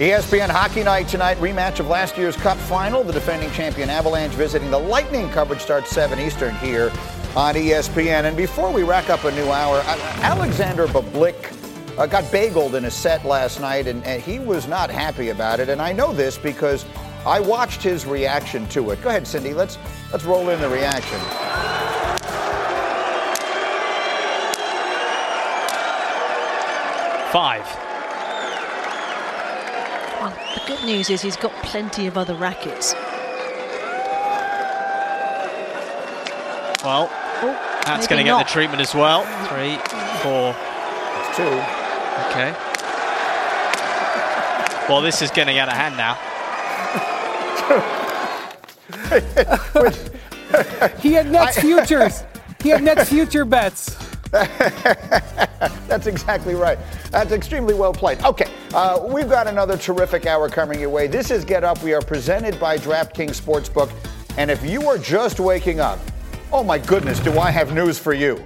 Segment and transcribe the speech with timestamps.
[0.00, 3.04] ESPN Hockey Night tonight, rematch of last year's Cup final.
[3.04, 5.28] The defending champion Avalanche visiting the Lightning.
[5.28, 6.90] Coverage starts 7 Eastern here
[7.36, 8.24] on ESPN.
[8.24, 9.82] And before we rack up a new hour,
[10.22, 11.52] Alexander Bublik
[11.98, 15.60] uh, got bageled in a set last night, and, and he was not happy about
[15.60, 15.68] it.
[15.68, 16.86] And I know this because
[17.26, 19.02] I watched his reaction to it.
[19.02, 19.52] Go ahead, Cindy.
[19.52, 19.76] Let's
[20.12, 21.20] let's roll in the reaction.
[27.30, 27.89] Five.
[30.68, 32.94] Well, the good news is he's got plenty of other rackets.
[36.84, 37.10] Well,
[37.42, 38.46] Oh, that's going to get not.
[38.46, 39.22] the treatment as well.
[39.48, 39.76] Three,
[40.22, 40.54] four.
[41.16, 41.44] It's two.
[42.28, 42.54] Okay.
[44.88, 46.18] Well, this is getting out of hand now.
[51.00, 52.24] He had Nets futures.
[52.62, 53.96] He had Nets future bets.
[55.88, 56.78] That's exactly right.
[57.10, 58.22] That's extremely well played.
[58.22, 61.08] Okay, uh, we've got another terrific hour coming your way.
[61.08, 61.82] This is Get Up.
[61.82, 63.90] We are presented by DraftKings Sportsbook.
[64.38, 65.98] And if you are just waking up,
[66.52, 68.44] oh my goodness, do I have news for you.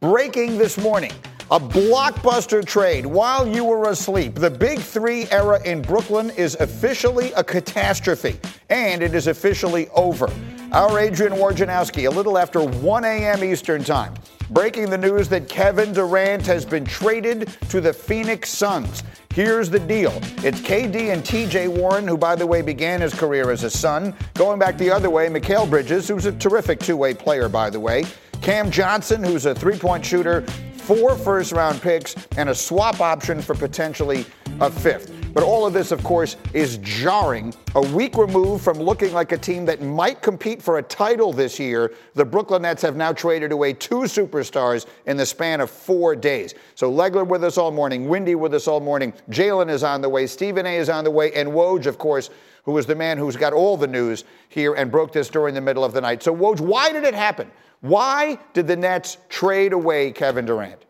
[0.00, 1.12] Breaking this morning.
[1.50, 4.34] A blockbuster trade while you were asleep.
[4.34, 10.28] The Big Three era in Brooklyn is officially a catastrophe, and it is officially over.
[10.72, 13.44] Our Adrian Wojnarowski, a little after 1 a.m.
[13.44, 14.14] Eastern Time,
[14.50, 19.02] breaking the news that Kevin Durant has been traded to the Phoenix Suns.
[19.34, 20.12] Here's the deal.
[20.38, 24.14] It's KD and TJ Warren, who, by the way, began his career as a Sun.
[24.34, 27.80] Going back the other way, Mikal Bridges, who's a terrific two way player, by the
[27.80, 28.04] way.
[28.40, 30.42] Cam Johnson, who's a three point shooter,
[30.76, 34.24] four first round picks, and a swap option for potentially
[34.60, 35.15] a fifth.
[35.36, 37.52] But all of this, of course, is jarring.
[37.74, 41.58] A week removed from looking like a team that might compete for a title this
[41.58, 46.16] year, the Brooklyn Nets have now traded away two superstars in the span of four
[46.16, 46.54] days.
[46.74, 50.08] So Legler with us all morning, Windy with us all morning, Jalen is on the
[50.08, 52.30] way, Stephen A is on the way, and Woj, of course,
[52.64, 55.60] who was the man who's got all the news here and broke this during the
[55.60, 56.22] middle of the night.
[56.22, 57.50] So Woj, why did it happen?
[57.82, 60.85] Why did the Nets trade away Kevin Durant?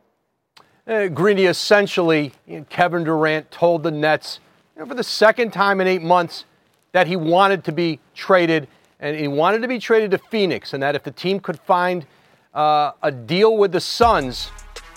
[0.86, 4.38] Uh, Greeny essentially, you know, Kevin Durant told the Nets
[4.76, 6.44] you know, for the second time in eight months
[6.92, 8.68] that he wanted to be traded,
[9.00, 12.06] and he wanted to be traded to Phoenix, and that if the team could find
[12.54, 14.52] uh, a deal with the Suns,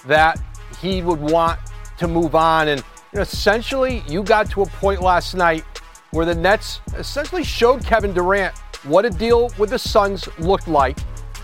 [0.06, 0.40] that
[0.80, 1.60] he would want
[1.98, 2.68] to move on.
[2.68, 5.66] And you know, essentially, you got to a point last night
[6.12, 11.00] where the Nets essentially showed Kevin Durant what a deal with the Suns looked like,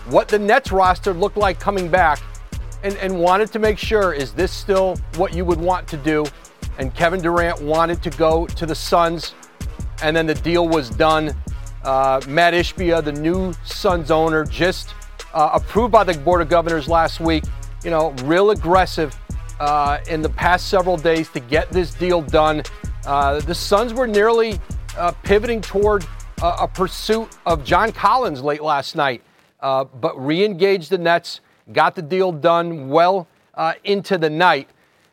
[0.06, 2.20] what the Nets roster looked like coming back
[2.86, 6.24] and, and wanted to make sure is this still what you would want to do?
[6.78, 9.34] And Kevin Durant wanted to go to the Suns,
[10.02, 11.34] and then the deal was done.
[11.82, 14.94] Uh, Matt Ishbia, the new Suns owner, just
[15.34, 17.42] uh, approved by the Board of Governors last week.
[17.82, 19.16] You know, real aggressive
[19.58, 22.62] uh, in the past several days to get this deal done.
[23.04, 24.60] Uh, the Suns were nearly
[24.96, 26.06] uh, pivoting toward
[26.40, 29.22] a, pursuit of John Collins late last night,
[29.60, 31.40] uh, but re-engaged the Nets
[31.72, 34.68] got the deal done well uh, into the night.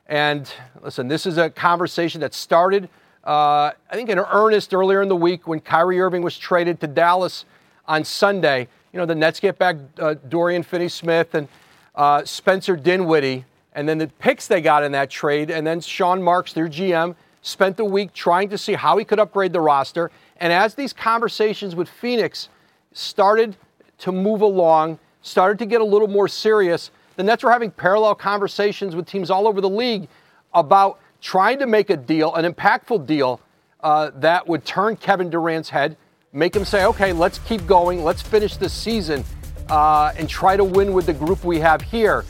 [0.07, 2.89] And listen, this is a conversation that started,
[3.23, 6.87] uh, I think, in earnest earlier in the week when Kyrie Irving was traded to
[6.87, 7.45] Dallas
[7.87, 8.67] on Sunday.
[8.91, 11.47] You know, the Nets get back uh, Dorian Finney Smith and
[11.95, 15.49] uh, Spencer Dinwiddie, and then the picks they got in that trade.
[15.49, 19.19] And then Sean Marks, their GM, spent the week trying to see how he could
[19.19, 20.11] upgrade the roster.
[20.37, 22.49] And as these conversations with Phoenix
[22.93, 23.55] started
[23.99, 28.13] to move along, started to get a little more serious, the Nets were having parallel
[28.13, 30.07] conversations with teams all over the league
[30.53, 33.41] about trying to make a deal, an impactful deal
[33.79, 35.97] uh, that would turn Kevin Durant's head,
[36.31, 39.23] make him say, okay, let's keep going, let's finish this season,
[39.69, 42.25] uh, and try to win with the group we have here.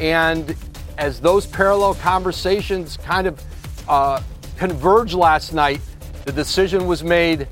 [0.00, 0.54] And
[0.98, 3.42] as those parallel conversations kind of
[3.88, 4.22] uh,
[4.56, 5.80] converged last night,
[6.24, 7.48] the decision was made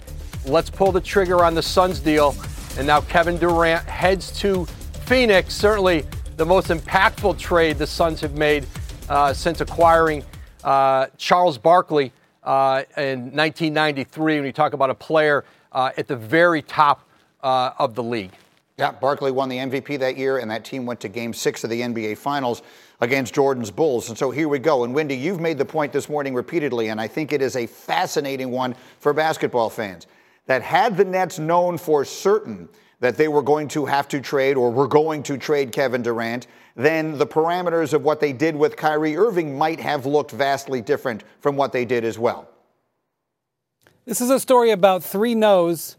[0.47, 2.35] let's pull the trigger on the Suns deal.
[2.79, 4.65] And now Kevin Durant heads to
[5.05, 5.55] Phoenix.
[5.55, 8.67] Certainly the most impactful trade the Suns have made
[9.11, 10.25] uh, since acquiring
[10.65, 14.37] uh, Charles Barkley uh, in 1993.
[14.37, 17.07] When you talk about a player uh, at the very top
[17.43, 18.33] uh, of the league.
[18.79, 21.69] Yeah, Barkley won the MVP that year, and that team went to game six of
[21.69, 22.63] the NBA Finals
[23.03, 24.09] against Jordan's Bulls.
[24.09, 24.85] And so here we go.
[24.85, 27.67] And Wendy, you've made the point this morning repeatedly, and I think it is a
[27.67, 30.07] fascinating one for basketball fans
[30.47, 32.69] that had the Nets known for certain
[33.01, 36.47] that they were going to have to trade or were going to trade Kevin Durant,
[36.77, 41.25] then the parameters of what they did with Kyrie Irving might have looked vastly different
[41.41, 42.49] from what they did as well.
[44.05, 45.97] This is a story about three no's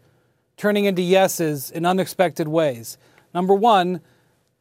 [0.56, 2.96] turning into yeses in unexpected ways.
[3.34, 4.00] Number one,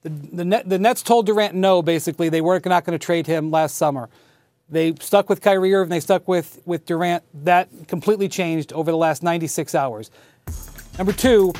[0.01, 2.29] the, the, Net, the Nets told Durant no, basically.
[2.29, 4.09] They were not going to trade him last summer.
[4.69, 7.23] They stuck with Kyrie Irving, they stuck with, with Durant.
[7.45, 10.09] That completely changed over the last 96 hours.
[10.97, 11.53] Number two,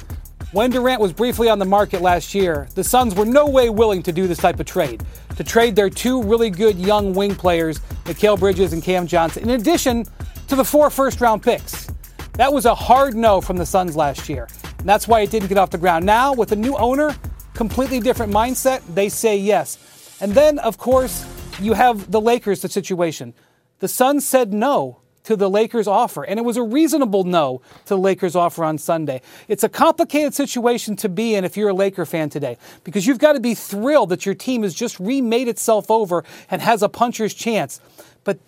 [0.52, 4.04] when Durant was briefly on the market last year, the Suns were no way willing
[4.04, 5.04] to do this type of trade.
[5.36, 9.50] To trade their two really good young wing players, Mikal Bridges and Cam Johnson, in
[9.60, 10.06] addition
[10.48, 11.90] to the four first round picks.
[12.34, 14.48] That was a hard no from the Suns last year.
[14.80, 16.06] And that's why it didn't get off the ground.
[16.06, 17.16] Now, with a new owner,
[17.54, 20.18] completely different mindset, they say yes.
[20.22, 21.26] And then, of course,
[21.64, 23.34] you have the Lakers, the situation.
[23.80, 27.90] The Suns said no to the Lakers offer, and it was a reasonable no to
[27.90, 29.22] the Lakers offer on Sunday.
[29.48, 33.20] It's a complicated situation to be in if you're a Laker fan today, because you've
[33.20, 36.90] got to be thrilled that your team has just remade itself over and has a
[36.90, 37.80] puncher's chance.
[38.24, 38.40] But,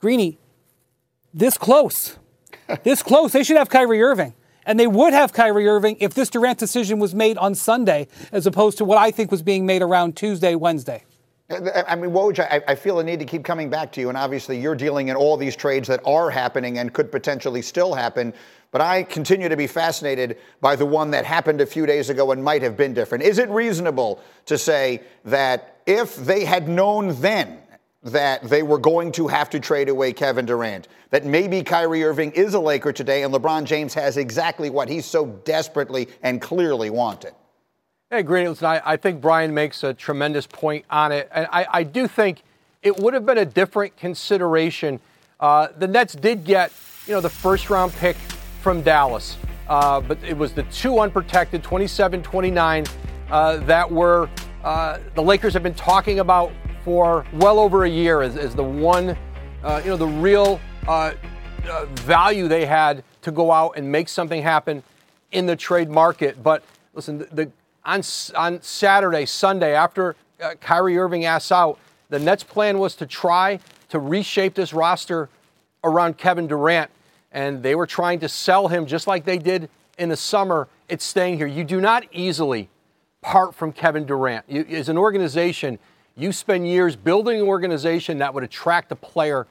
[0.00, 0.38] Greeny,
[1.34, 2.18] this close
[2.84, 4.34] this close, they should have Kyrie Irving.
[4.64, 8.46] And they would have Kyrie Irving if this Durant decision was made on Sunday, as
[8.46, 11.02] opposed to what I think was being made around Tuesday, Wednesday.
[11.52, 14.16] I mean, Woj, I, I feel a need to keep coming back to you, and
[14.16, 18.32] obviously you're dealing in all these trades that are happening and could potentially still happen.
[18.70, 22.32] But I continue to be fascinated by the one that happened a few days ago
[22.32, 23.22] and might have been different.
[23.24, 27.58] Is it reasonable to say that if they had known then
[28.04, 32.32] that they were going to have to trade away Kevin Durant, that maybe Kyrie Irving
[32.32, 36.90] is a Laker today and LeBron James has exactly what he so desperately and clearly
[36.90, 37.34] wanted.
[38.12, 38.46] Hey, agree.
[38.46, 41.30] Listen, I, I think Brian makes a tremendous point on it.
[41.32, 42.42] And I, I do think
[42.82, 45.00] it would have been a different consideration.
[45.40, 46.74] Uh, the Nets did get,
[47.06, 48.16] you know, the first round pick
[48.60, 52.84] from Dallas, uh, but it was the two unprotected 27 29
[53.30, 54.28] uh, that were
[54.62, 56.52] uh, the Lakers have been talking about
[56.84, 59.16] for well over a year as, as the one,
[59.64, 61.14] uh, you know, the real uh,
[62.00, 64.82] value they had to go out and make something happen
[65.30, 66.42] in the trade market.
[66.42, 66.62] But
[66.92, 67.52] listen, the, the
[67.84, 68.02] on
[68.34, 73.58] on Saturday, Sunday, after uh, Kyrie Irving asks out, the Nets' plan was to try
[73.88, 75.28] to reshape this roster
[75.84, 76.90] around Kevin Durant,
[77.32, 79.68] and they were trying to sell him just like they did
[79.98, 80.68] in the summer.
[80.88, 81.46] It's staying here.
[81.46, 82.68] You do not easily
[83.20, 84.44] part from Kevin Durant.
[84.48, 85.78] You, as an organization,
[86.16, 89.46] you spend years building an organization that would attract a player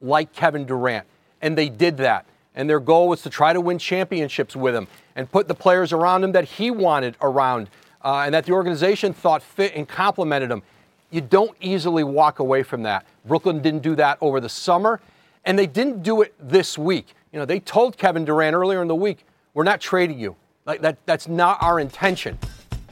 [0.00, 1.06] like Kevin Durant.
[1.40, 2.26] And they did that.
[2.54, 5.92] And their goal was to try to win championships with him and put the players
[5.92, 7.68] around him that he wanted around
[8.04, 10.62] uh, and that the organization thought fit and complemented him.
[11.10, 13.06] You don't easily walk away from that.
[13.26, 15.00] Brooklyn didn't do that over the summer,
[15.44, 17.14] and they didn't do it this week.
[17.32, 20.36] You know, they told Kevin Durant earlier in the week, "We're not trading you.
[20.64, 20.96] Like that.
[21.06, 22.38] That's not our intention."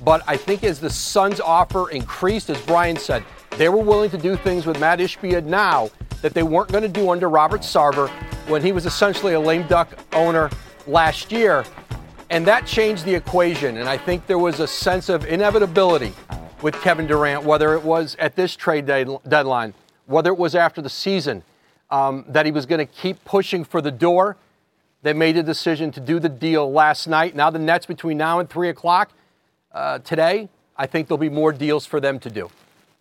[0.05, 3.23] But I think as the Suns' offer increased, as Brian said,
[3.57, 5.91] they were willing to do things with Matt Ishbia now
[6.23, 8.09] that they weren't going to do under Robert Sarver
[8.49, 10.51] when he was essentially a lame duck owner
[10.87, 11.65] last year.
[12.31, 13.79] And that changed the equation.
[13.79, 16.13] And I think there was a sense of inevitability
[16.63, 19.75] with Kevin Durant, whether it was at this trade deadline,
[20.07, 21.43] whether it was after the season,
[21.91, 24.37] um, that he was going to keep pushing for the door.
[25.03, 27.35] They made a decision to do the deal last night.
[27.35, 29.11] Now the Nets between now and 3 o'clock
[29.73, 32.51] uh, today, I think there'll be more deals for them to do.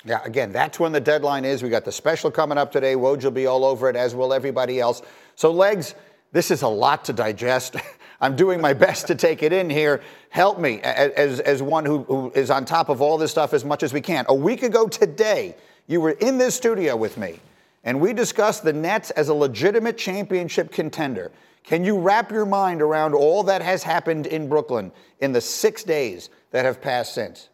[0.05, 1.61] Yeah, again, that's when the deadline is.
[1.61, 2.95] We got the special coming up today.
[2.95, 5.01] Woj will be all over it, as will everybody else.
[5.35, 5.93] So, legs,
[6.31, 7.75] this is a lot to digest.
[8.21, 10.01] I'm doing my best to take it in here.
[10.29, 13.63] Help me as, as one who, who is on top of all this stuff as
[13.63, 14.25] much as we can.
[14.27, 15.55] A week ago today,
[15.87, 17.39] you were in this studio with me,
[17.83, 21.31] and we discussed the Nets as a legitimate championship contender.
[21.63, 25.83] Can you wrap your mind around all that has happened in Brooklyn in the six
[25.83, 27.49] days that have passed since?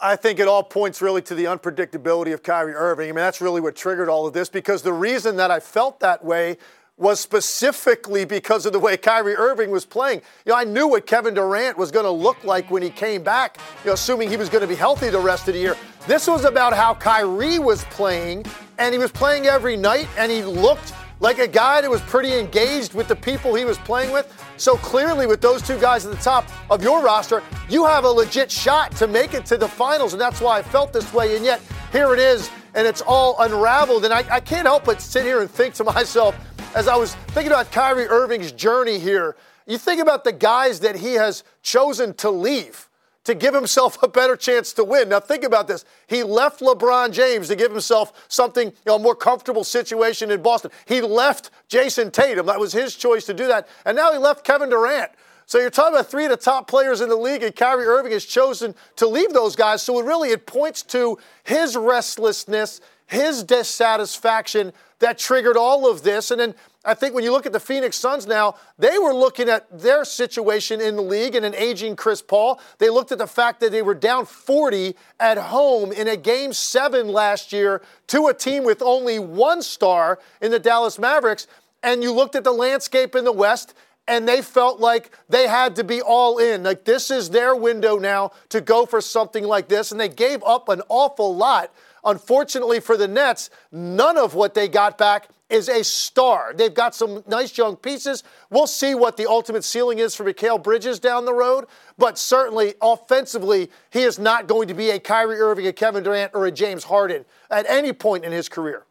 [0.00, 3.08] I think it all points really to the unpredictability of Kyrie Irving.
[3.08, 6.00] I mean, that's really what triggered all of this because the reason that I felt
[6.00, 6.56] that way
[6.96, 10.22] was specifically because of the way Kyrie Irving was playing.
[10.46, 13.22] You know, I knew what Kevin Durant was going to look like when he came
[13.22, 15.76] back, you know, assuming he was going to be healthy the rest of the year.
[16.06, 18.46] This was about how Kyrie was playing,
[18.78, 22.34] and he was playing every night, and he looked like a guy that was pretty
[22.34, 24.32] engaged with the people he was playing with.
[24.56, 28.08] So clearly, with those two guys at the top of your roster, you have a
[28.08, 31.36] legit shot to make it to the finals, and that's why I felt this way.
[31.36, 31.60] And yet,
[31.92, 34.04] here it is, and it's all unraveled.
[34.04, 36.36] And I, I can't help but sit here and think to myself,
[36.74, 40.96] as I was thinking about Kyrie Irving's journey here, you think about the guys that
[40.96, 42.88] he has chosen to leave
[43.24, 45.08] to give himself a better chance to win.
[45.08, 45.84] Now think about this.
[46.06, 50.42] He left LeBron James to give himself something, you know, a more comfortable situation in
[50.42, 50.70] Boston.
[50.86, 52.46] He left Jayson Tatum.
[52.46, 53.68] That was his choice to do that.
[53.84, 55.10] And now he left Kevin Durant.
[55.46, 58.12] So you're talking about three of the top players in the league, and Kyrie Irving
[58.12, 59.82] has chosen to leave those guys.
[59.82, 66.30] So it really it points to his restlessness, his dissatisfaction that triggered all of this.
[66.30, 66.54] And then
[66.84, 70.04] I think when you look at the Phoenix Suns now, they were looking at their
[70.04, 72.60] situation in the league and an aging Chris Paul.
[72.78, 76.52] They looked at the fact that they were down 40 at home in a game
[76.52, 81.46] seven last year to a team with only one star in the Dallas Mavericks.
[81.82, 83.74] And you looked at the landscape in the West
[84.06, 86.62] and they felt like they had to be all in.
[86.62, 89.90] Like this is their window now to go for something like this.
[89.90, 91.72] And they gave up an awful lot.
[92.04, 96.52] Unfortunately for the Nets, none of what they got back is a star.
[96.54, 98.24] They've got some nice young pieces.
[98.50, 102.74] We'll see what the ultimate ceiling is for Mikal Bridges down the road, but certainly
[102.82, 106.52] offensively, he is not going to be a Kyrie Irving, a Kevin Durant, or a
[106.52, 108.84] James Harden at any point in his career.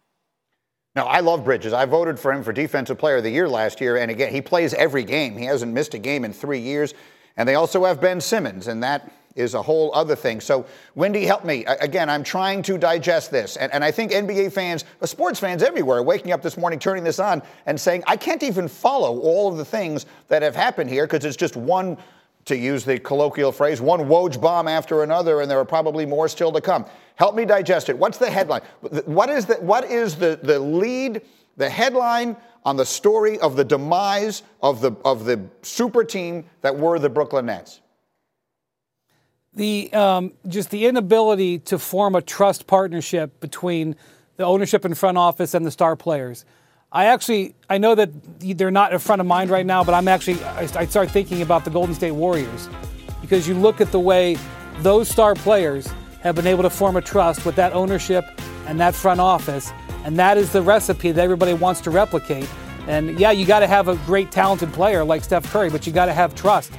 [0.96, 1.74] No, I love Bridges.
[1.74, 4.41] I voted for him for Defensive Player of the Year last year, and again, he
[4.41, 5.38] plays every game.
[5.38, 6.93] He hasn't missed a game in three years.
[7.36, 10.40] And they also have Ben Simmons, and that is a whole other thing.
[10.40, 11.66] So, Wendy, help me.
[11.66, 13.58] Again, I'm trying to digest this.
[13.58, 17.04] And, and I think NBA fans, uh, sports fans everywhere, waking up this morning, turning
[17.04, 20.90] this on, and saying, I can't even follow all of the things that have happened
[20.90, 21.98] here because it's just one,
[22.46, 26.28] to use the colloquial phrase, one Woj bomb after another, and there are probably more
[26.28, 26.86] still to come.
[27.16, 27.98] Help me digest it.
[27.98, 28.62] What's the headline?
[29.06, 31.22] What is the, what is the, the lead,
[31.58, 32.36] the headline
[32.66, 37.10] on the story of the demise of the, of the super team that were the
[37.10, 37.82] Brooklyn Nets?
[39.55, 43.95] The, um, just the inability to form a trust partnership between
[44.38, 46.45] the ownership and front office and the star players.
[46.91, 50.07] I actually, I know that they're not in front of mind right now, but I'm
[50.07, 52.69] actually, I start thinking about the Golden State Warriors
[53.22, 54.38] because you look at the way
[54.79, 55.91] those star players
[56.22, 58.25] have been able to form a trust with that ownership
[58.67, 59.72] and that front office.
[60.03, 62.48] And that is the recipe that everybody wants to replicate.
[62.88, 65.93] And yeah, you got to have a great talented player like Steph Curry, but you
[65.93, 66.74] got to have trust.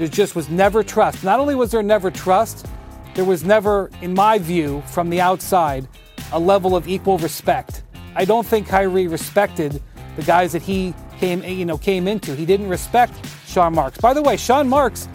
[0.00, 1.22] There just was never trust.
[1.22, 2.64] Not only was there never trust,
[3.14, 5.86] there was never, in my view, from the outside,
[6.32, 7.82] a level of equal respect.
[8.14, 9.82] I don't think Kyrie respected
[10.16, 12.34] the guys that he came, you know, came into.
[12.34, 13.12] He didn't respect
[13.46, 13.98] Sean Marks.
[13.98, 15.06] By the way, Sean Marks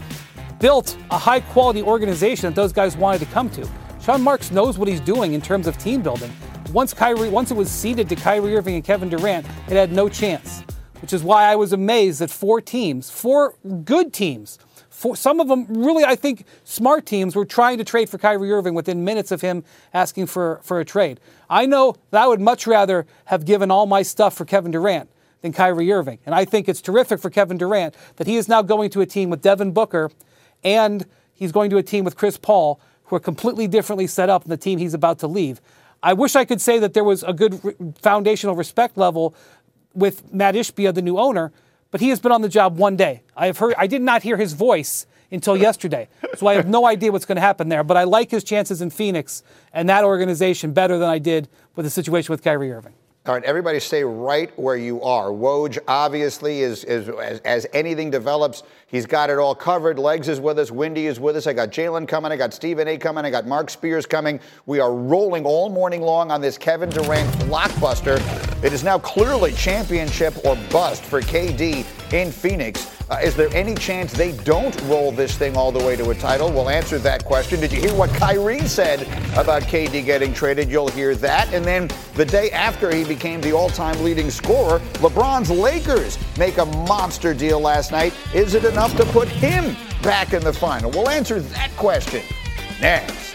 [0.60, 3.68] built a high quality organization that those guys wanted to come to.
[4.04, 6.32] Sean Marks knows what he's doing in terms of team building.
[6.74, 10.10] Once Kyrie, once it was ceded to Kyrie Irving and Kevin Durant, it had no
[10.10, 10.62] chance.
[11.02, 14.60] Which is why I was amazed that four teams, four good teams,
[14.96, 18.52] four, some of them really, I think, smart teams were trying to trade for Kyrie
[18.52, 21.20] Irving within minutes of him asking for, for a trade.
[21.50, 25.10] I know that I would much rather have given all my stuff for Kevin Durant
[25.42, 26.20] than Kyrie Irving.
[26.26, 29.06] And I think it's terrific for Kevin Durant that he is now going to a
[29.06, 30.12] team with Devin Booker
[30.64, 34.44] and he's going to a team with Chris Paul, who are completely differently set up
[34.44, 35.62] than the team he's about to leave.
[36.02, 39.36] I wish I could say that there was a good re- foundational respect level
[39.94, 41.52] with Matt Ishbia, the new owner,
[41.92, 43.24] but he has been on the job one day.
[43.36, 46.08] I have heard I did not hear his voice until yesterday.
[46.36, 48.82] So I have no idea what's going to happen there, but I like his chances
[48.82, 52.94] in Phoenix and that organization better than I did with the situation with Kyrie Irving.
[53.28, 55.30] All right, everybody stay right where you are.
[55.30, 59.98] Woj obviously is, is as, as, anything develops, he's got it all covered.
[59.98, 61.48] Legs is with us, Windy is with us.
[61.48, 64.40] I got Jalen coming, I got Stephen A coming, I got Mark Spears coming.
[64.68, 68.20] We are rolling all morning long on this Kevin Durant blockbuster.
[68.64, 72.95] It is now clearly championship or bust for KD in Phoenix.
[73.10, 76.16] Uh, is there any chance they don't roll this thing all the way to a
[76.16, 76.52] title?
[76.52, 77.60] We'll answer that question.
[77.60, 79.02] Did you hear what Kyrie said
[79.38, 80.70] about KD getting traded?
[80.70, 81.54] You'll hear that.
[81.54, 86.58] And then the day after he became the all time leading scorer, LeBron's Lakers make
[86.58, 88.14] a monster deal last night.
[88.34, 90.90] Is it enough to put him back in the final?
[90.90, 92.24] We'll answer that question
[92.82, 93.35] next.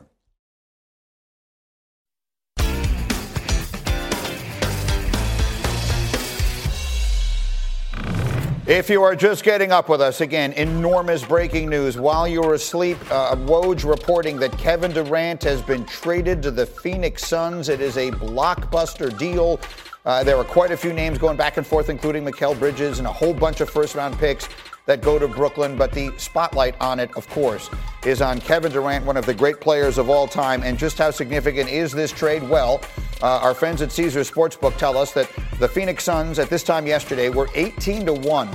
[8.71, 11.97] If you are just getting up with us, again, enormous breaking news.
[11.97, 16.65] While you were asleep, uh, Woj reporting that Kevin Durant has been traded to the
[16.65, 17.67] Phoenix Suns.
[17.67, 19.59] It is a blockbuster deal.
[20.05, 23.07] Uh, there are quite a few names going back and forth, including Mikal Bridges and
[23.09, 24.47] a whole bunch of first round picks
[24.85, 25.77] that go to Brooklyn.
[25.77, 27.69] But the spotlight on it, of course,
[28.05, 30.63] is on Kevin Durant, one of the great players of all time.
[30.63, 32.47] And just how significant is this trade?
[32.47, 32.81] Well,
[33.21, 36.87] uh, our friends at Caesars Sportsbook tell us that the Phoenix Suns at this time
[36.87, 38.49] yesterday were 18 to 1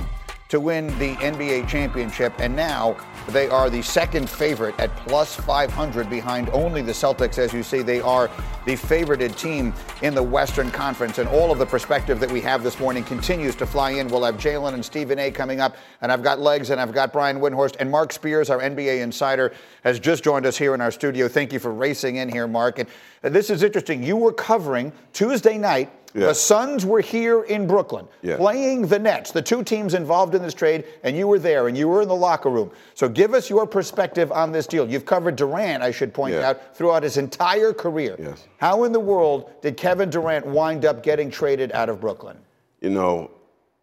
[0.49, 2.95] to win the NBA championship, and now
[3.29, 7.37] they are the second favorite at plus 500 behind only the Celtics.
[7.37, 8.29] As you see, they are
[8.65, 12.63] the favorited team in the Western Conference, and all of the perspective that we have
[12.63, 14.07] this morning continues to fly in.
[14.07, 17.11] We'll have Jalen and Stephen A coming up, and I've got legs, and I've got
[17.11, 20.91] Brian Windhorst, and Mark Spears, our NBA insider, has just joined us here in our
[20.91, 21.27] studio.
[21.27, 22.79] Thank you for racing in here, Mark.
[22.79, 22.87] And
[23.21, 24.01] this is interesting.
[24.01, 25.91] You were covering Tuesday night
[26.25, 28.37] the Suns were here in Brooklyn Yeah.
[28.37, 31.77] playing the Nets, the two teams involved in this trade, and you were there and
[31.77, 32.71] you were in the locker room.
[32.95, 34.87] So give us your perspective on this deal.
[34.89, 36.49] You've covered Durant, I should point Yeah.
[36.49, 38.15] out, throughout his entire career.
[38.19, 38.45] Yes.
[38.57, 42.37] How in the world did Kevin Durant wind up getting traded out of Brooklyn?
[42.81, 43.31] you know,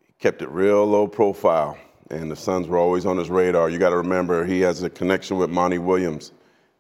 [0.07, 1.77] he kept it real low profile,
[2.11, 3.69] and the Suns were always on his radar.
[3.69, 6.31] You got to remember, he has a connection with Monty Williams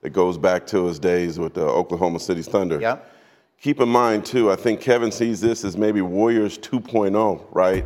[0.02, 2.78] that goes back to his days with the Oklahoma City Thunder.
[2.80, 2.98] Yeah.
[3.64, 7.82] Keep in mind, too, I think Kevin sees this as maybe Warriors 2.0, right?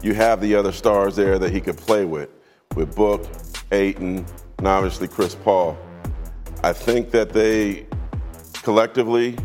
[0.00, 2.30] You have the other stars there that he could play with,
[2.74, 3.26] with Book,
[3.70, 4.24] Ayton,
[4.56, 5.76] and obviously Chris Paul.
[6.62, 7.86] I think that they
[8.62, 9.36] collectively,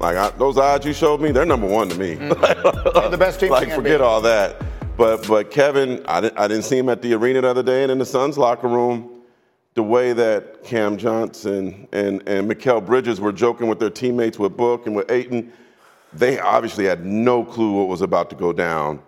[0.00, 2.16] like I, those odds you showed me, they're number one to me.
[2.16, 3.10] Mm-hmm.
[3.12, 4.04] the best team like forget NBA.
[4.04, 4.60] all that.
[4.96, 7.84] But but Kevin, I didn't, I didn't see him at the arena the other day
[7.84, 9.09] and in the Suns locker room.
[9.74, 14.56] The way that Cam Johnson and and Mikal Bridges were joking with their teammates with
[14.56, 15.52] Book and with Ayton,
[16.12, 19.00] they obviously had no clue what was about to go down.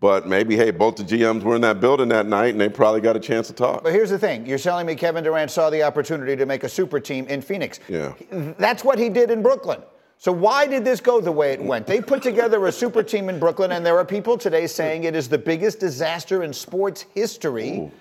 [0.00, 3.00] But maybe hey, both the GMs were in that building that night and they probably
[3.00, 3.82] got a chance to talk.
[3.82, 6.68] But here's the thing you're telling me Kevin Durant saw the opportunity to make a
[6.68, 7.80] super team in Phoenix.
[7.88, 8.14] Yeah.
[8.30, 9.82] That's what he did in Brooklyn.
[10.20, 11.86] So why did this go the way it went?
[11.86, 15.14] They put together a super team in Brooklyn, and there are people today saying it
[15.14, 17.92] is the biggest disaster in sports history.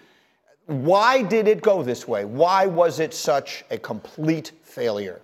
[0.68, 2.26] Why did it go this way?
[2.26, 5.22] Why was it such a complete failure?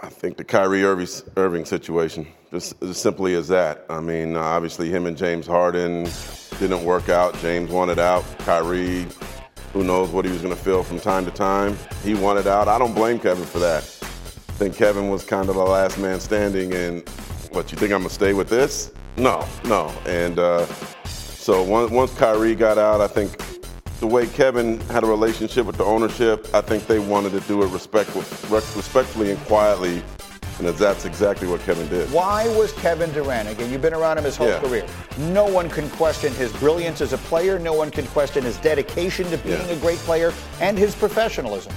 [0.00, 3.84] I think the Kyrie Irving, situation, just as simply as that.
[3.90, 6.08] I mean, uh, obviously, him and James Harden
[6.58, 7.38] didn't work out.
[7.40, 8.24] James wanted out.
[8.38, 9.06] Kyrie,
[9.74, 11.76] who knows what he was going to feel from time to time.
[12.02, 12.68] He wanted out.
[12.68, 13.82] I don't blame Kevin for that.
[13.82, 16.72] I think Kevin was kind of the last man standing.
[16.72, 17.06] And
[17.50, 18.92] what, you think I'm going to stay with this?
[19.18, 19.92] No, no.
[20.06, 20.64] And uh,
[21.04, 23.36] so once, once Kyrie got out, I think
[24.02, 27.62] the way Kevin had a relationship with the ownership, I think they wanted to do
[27.62, 28.12] it respect,
[28.50, 30.02] respectfully and quietly,
[30.58, 32.10] and that's exactly what Kevin did.
[32.10, 34.58] Why was Kevin Durant, again, you've been around him his whole Yeah.
[34.58, 34.84] career,
[35.18, 39.30] no one can question his brilliance as a player, no one can question his dedication
[39.30, 39.74] to being Yeah.
[39.74, 41.72] a great player, and his professionalism.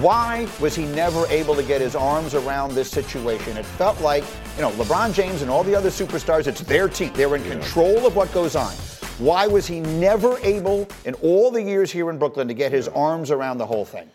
[0.00, 3.56] Why was he never able to get his arms around this situation?
[3.56, 4.22] It felt like,
[4.54, 7.10] you know, LeBron James and all the other superstars, it's their team.
[7.12, 8.72] They're in control of what goes on.
[9.18, 12.88] Why was he never able, in all the years here in Brooklyn, to get his
[12.88, 14.10] arms around the whole thing?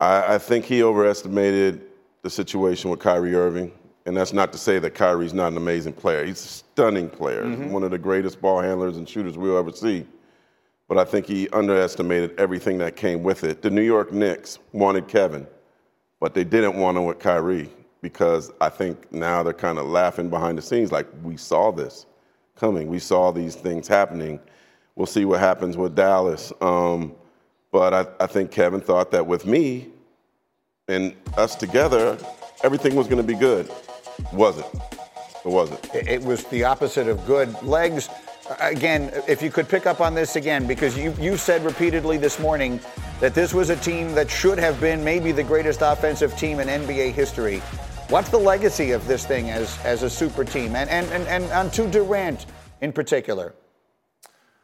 [0.00, 1.82] I, I think he overestimated
[2.22, 3.72] the situation with Kyrie Irving.
[4.06, 6.24] And that's not to say that Kyrie's not an amazing player.
[6.24, 7.70] He's a stunning player, mm-hmm.
[7.70, 10.06] one of the greatest ball handlers and shooters we'll ever see.
[10.88, 13.60] But I think he underestimated everything that came with it.
[13.60, 15.46] The New York Knicks wanted Kevin,
[16.20, 17.68] but they didn't want him with Kyrie
[18.00, 22.06] because I think now they're kind of laughing behind the scenes like, we saw this
[22.58, 22.88] coming.
[22.88, 24.40] We saw these things happening.
[24.96, 26.52] We'll see what happens with Dallas.
[26.60, 27.14] Um,
[27.70, 29.88] but I, I think Kevin thought that with me
[30.88, 32.18] and us together,
[32.62, 33.70] everything was going to be good.
[34.32, 34.66] Wasn't.
[35.44, 35.94] It wasn't.
[35.94, 37.62] It it was the opposite of good.
[37.62, 38.08] Legs,
[38.60, 42.38] again, if you could pick up on this again, because you, you said repeatedly this
[42.38, 42.80] morning
[43.20, 46.68] that this was a team that should have been maybe the greatest offensive team in
[46.68, 47.62] NBA history.
[48.08, 50.74] What's the legacy of this thing as, as a super team?
[50.74, 52.46] And, and, and, and on to Durant
[52.80, 53.54] in particular.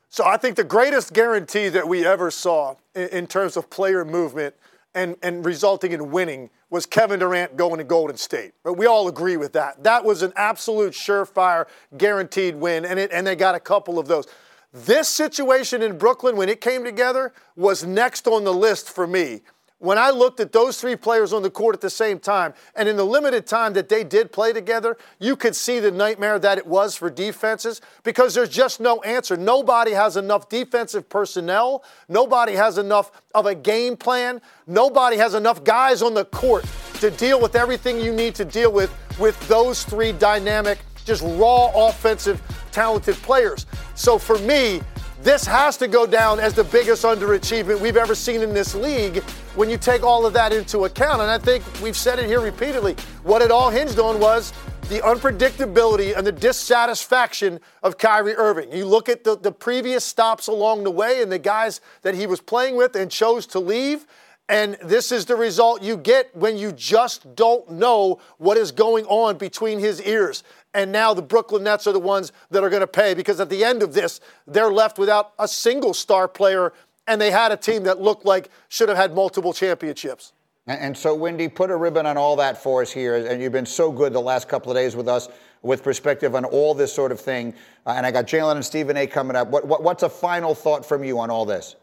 [0.08, 4.02] So I think the greatest guarantee that we ever saw in, in terms of player
[4.02, 4.54] movement
[4.94, 8.54] and, and resulting in winning was Kevin Durant going to Golden State.
[8.62, 9.82] But we all agree with that.
[9.84, 11.66] That was an absolute surefire,
[11.98, 14.26] guaranteed win, and, it, and they got a couple of those.
[14.72, 19.42] This situation in Brooklyn, when it came together, was next on the list for me
[19.78, 22.88] when I looked at those three players on the court at the same time, and
[22.88, 26.58] in the limited time that they did play together, you could see the nightmare that
[26.58, 29.36] it was for defenses because there's just no answer.
[29.36, 31.84] Nobody has enough defensive personnel.
[32.08, 34.40] Nobody has enough of a game plan.
[34.66, 36.64] Nobody has enough guys on the court
[37.00, 41.88] to deal with everything you need to deal with with those three dynamic, just raw
[41.88, 42.40] offensive,
[42.72, 43.66] talented players.
[43.94, 44.80] So for me,
[45.24, 49.22] this has to go down as the biggest underachievement we've ever seen in this league
[49.56, 51.22] when you take all of that into account.
[51.22, 52.94] And I think we've said it here repeatedly.
[53.22, 54.52] What it all hinged on was
[54.90, 58.70] the unpredictability and the dissatisfaction of Kyrie Irving.
[58.70, 62.26] You look at the, the previous stops along the way and the guys that he
[62.26, 64.06] was playing with and chose to leave.
[64.50, 69.06] And this is the result you get when you just don't know what is going
[69.06, 70.44] on between his ears.
[70.74, 73.48] And now the Brooklyn Nets are the ones that are going to pay because at
[73.48, 76.72] the end of this, they're left without a single star player,
[77.06, 80.32] and they had a team that looked like should have had multiple championships.
[80.66, 83.16] And so, Wendy, put a ribbon on all that for us here.
[83.26, 85.28] And you've been so good the last couple of days with us
[85.62, 87.54] with perspective on all this sort of thing.
[87.86, 89.48] Uh, and I got Jalen and Stephen A coming up.
[89.48, 91.76] What, what, what's a final thought from you on all this?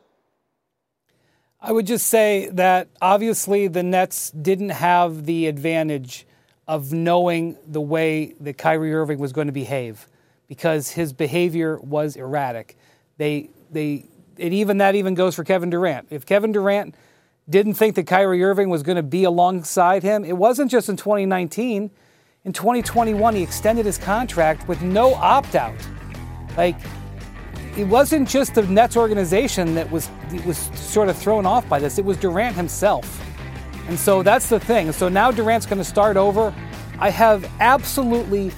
[1.61, 6.25] I would just say that obviously the Nets didn't have the advantage
[6.71, 10.07] of knowing the way that Kyrie Irving was going to behave
[10.47, 12.77] because his behavior was erratic.
[13.17, 14.05] They, they,
[14.39, 16.07] and even that even goes for Kevin Durant.
[16.11, 16.95] If Kevin Durant
[17.49, 20.95] didn't think that Kyrie Irving was going to be alongside him, it wasn't just in
[20.95, 21.91] 2019.
[22.45, 25.75] In 2021, he extended his contract with no opt out.
[26.55, 26.77] Like,
[27.75, 30.09] it wasn't just the Nets organization that was
[30.45, 31.97] was sort of thrown off by this.
[31.97, 33.21] It was Durant himself.
[33.87, 34.91] And so that's the thing.
[34.91, 36.53] So now Durant's going to start over.
[36.99, 38.51] I have absolutely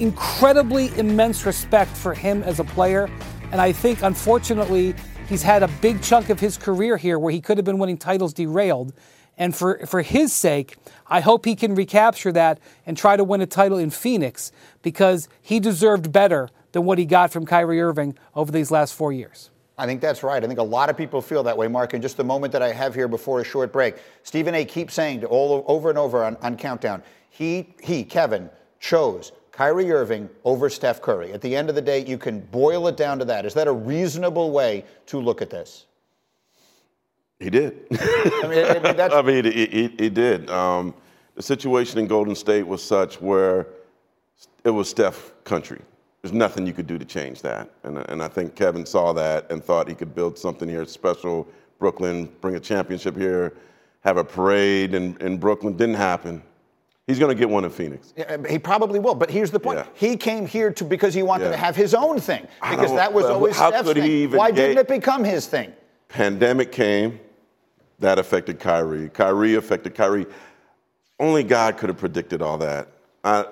[0.00, 3.08] incredibly immense respect for him as a player.
[3.52, 4.94] And I think, unfortunately,
[5.28, 7.98] he's had a big chunk of his career here where he could have been winning
[7.98, 8.92] titles derailed.
[9.36, 13.40] And for, for his sake, I hope he can recapture that and try to win
[13.40, 18.16] a title in Phoenix because he deserved better than what he got from Kyrie Irving
[18.34, 19.50] over these last four years.
[19.76, 20.42] I think that's right.
[20.42, 21.94] I think a lot of people feel that way, Mark.
[21.94, 24.64] In just the moment that I have here before a short break, Stephen A.
[24.64, 29.90] keeps saying to all over and over on, on Countdown, he, he, Kevin, chose Kyrie
[29.90, 31.32] Irving over Steph Curry.
[31.32, 33.44] At the end of the day, you can boil it down to that.
[33.44, 35.86] Is that a reasonable way to look at this?
[37.40, 37.86] He did.
[37.90, 40.48] I mean, I mean, I mean he, he, he, did.
[40.50, 40.94] Um,
[41.34, 43.66] the situation in Golden State was such where
[44.62, 45.80] it was Steph country
[46.24, 47.68] there's nothing you could do to change that.
[47.82, 51.46] And, and I think Kevin saw that and thought he could build something here special,
[51.78, 53.52] Brooklyn, bring a championship here,
[54.00, 55.76] have a parade in, in Brooklyn.
[55.76, 56.42] Didn't happen.
[57.06, 58.14] He's going to get one in Phoenix.
[58.16, 59.14] Yeah, he probably will.
[59.14, 59.86] But here's the point: yeah.
[59.92, 61.50] he came here to because he wanted yeah.
[61.50, 64.30] to have his own thing because that was always how Steph's thing.
[64.30, 65.74] Why didn't it become his thing?
[66.08, 67.20] Pandemic came,
[67.98, 69.10] that affected Kyrie.
[69.10, 70.24] Kyrie affected Kyrie.
[71.20, 72.88] Only God could have predicted all that.
[73.22, 73.44] I,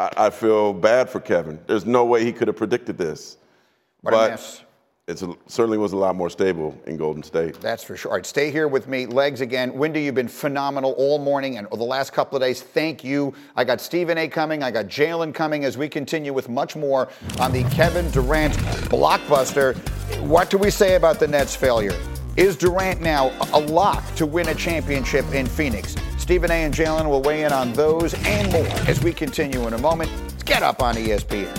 [0.00, 1.58] I, I feel bad for Kevin.
[1.66, 3.36] There's no way he could have predicted this.
[4.00, 4.64] What but
[5.06, 7.60] it certainly was a lot more stable in Golden State.
[7.60, 8.12] That's for sure.
[8.12, 9.06] All right, stay here with me.
[9.06, 9.74] Legs again.
[9.74, 12.62] Windy, you've been phenomenal all morning and the last couple of days.
[12.62, 13.34] Thank you.
[13.56, 14.28] I got Stephen A.
[14.28, 14.62] coming.
[14.62, 17.08] I got Jalen coming as we continue with much more
[17.38, 18.54] on the Kevin Durant
[18.88, 19.76] blockbuster.
[20.20, 21.98] What do we say about the Nets' failure?
[22.36, 25.96] Is Durant now a lock to win a championship in Phoenix?
[26.30, 26.62] Stephen A.
[26.62, 30.08] and Jalen will weigh in on those and more as we continue in a moment.
[30.28, 31.50] Let's get up on ESPN.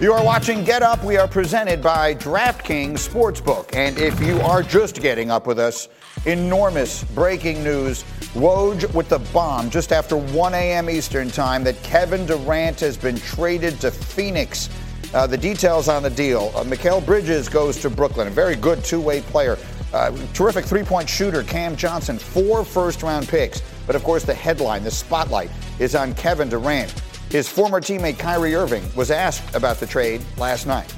[0.00, 1.04] You are watching Get Up.
[1.04, 3.72] We are presented by DraftKings Sportsbook.
[3.76, 5.88] And if you are just getting up with us,
[6.26, 8.02] enormous breaking news.
[8.34, 10.90] Woj with the bomb just after 1 a.m.
[10.90, 14.68] Eastern Time that Kevin Durant has been traded to Phoenix
[15.14, 16.52] uh, the details on the deal.
[16.54, 19.58] Uh, Mikal Bridges goes to Brooklyn, a very good two way player.
[19.92, 23.62] Uh, terrific three point shooter, Cam Johnson, four first round picks.
[23.86, 26.90] But of course, the headline, the spotlight, is on Kevin Durant.
[27.30, 30.92] His former teammate Kyrie Irving was asked about the trade last night.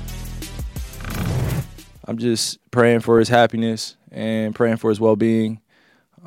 [2.05, 5.61] I'm just praying for his happiness and praying for his well being.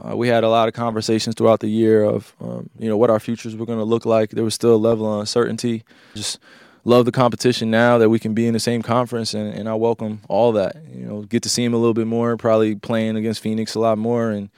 [0.04, 3.10] Uh, we had a lot of conversations throughout the year of, um, you know, what
[3.10, 4.32] our futures were going to look like.
[4.32, 5.84] There was still a level of uncertainty.
[6.16, 6.40] Just
[6.86, 9.74] love the competition now that we can be in the same conference, and, and I
[9.74, 10.78] welcome all that.
[10.94, 13.80] You know, get to see him a little bit more, probably playing against Phoenix a
[13.80, 14.50] lot more, and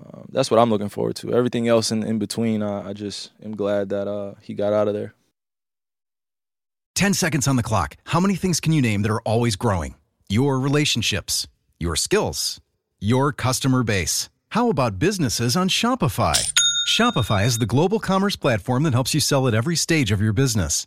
[0.00, 1.34] uh, that's what I'm looking forward to.
[1.34, 4.88] Everything else in, in between, uh, I just am glad that uh, he got out
[4.88, 5.14] of there.
[6.94, 7.96] 10 seconds on the clock.
[8.04, 9.96] How many things can you name that are always growing?
[10.30, 11.46] Your relationships,
[11.78, 12.60] your skills,
[13.00, 14.30] your customer base.
[14.50, 16.52] How about businesses on Shopify?
[16.88, 20.32] Shopify is the global commerce platform that helps you sell at every stage of your
[20.32, 20.86] business.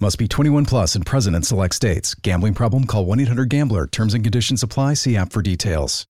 [0.00, 2.14] Must be 21 plus and present in select states.
[2.16, 2.84] Gambling problem?
[2.84, 3.86] Call 1 800 GAMBLER.
[3.86, 4.94] Terms and conditions apply.
[4.94, 6.04] See app for details.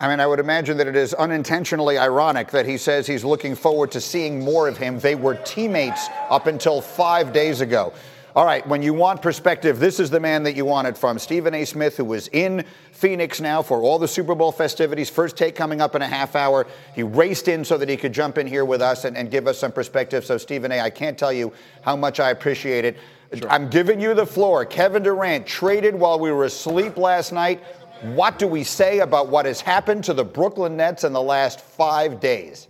[0.00, 3.54] I mean, I would imagine that it is unintentionally ironic that he says he's looking
[3.54, 4.98] forward to seeing more of him.
[4.98, 7.92] They were teammates up until five days ago.
[8.36, 11.20] All right, when you want perspective, this is the man that you want it from.
[11.20, 11.64] Stephen A.
[11.64, 15.08] Smith, who was in Phoenix now for all the Super Bowl festivities.
[15.08, 16.66] First take coming up in a half hour.
[16.96, 19.46] He raced in so that he could jump in here with us and, and give
[19.46, 20.24] us some perspective.
[20.24, 22.96] So, Stephen A., I can't tell you how much I appreciate it.
[23.34, 23.48] Sure.
[23.48, 24.64] I'm giving you the floor.
[24.64, 27.62] Kevin Durant traded while we were asleep last night.
[28.02, 31.60] What do we say about what has happened to the Brooklyn Nets in the last
[31.60, 32.66] five days?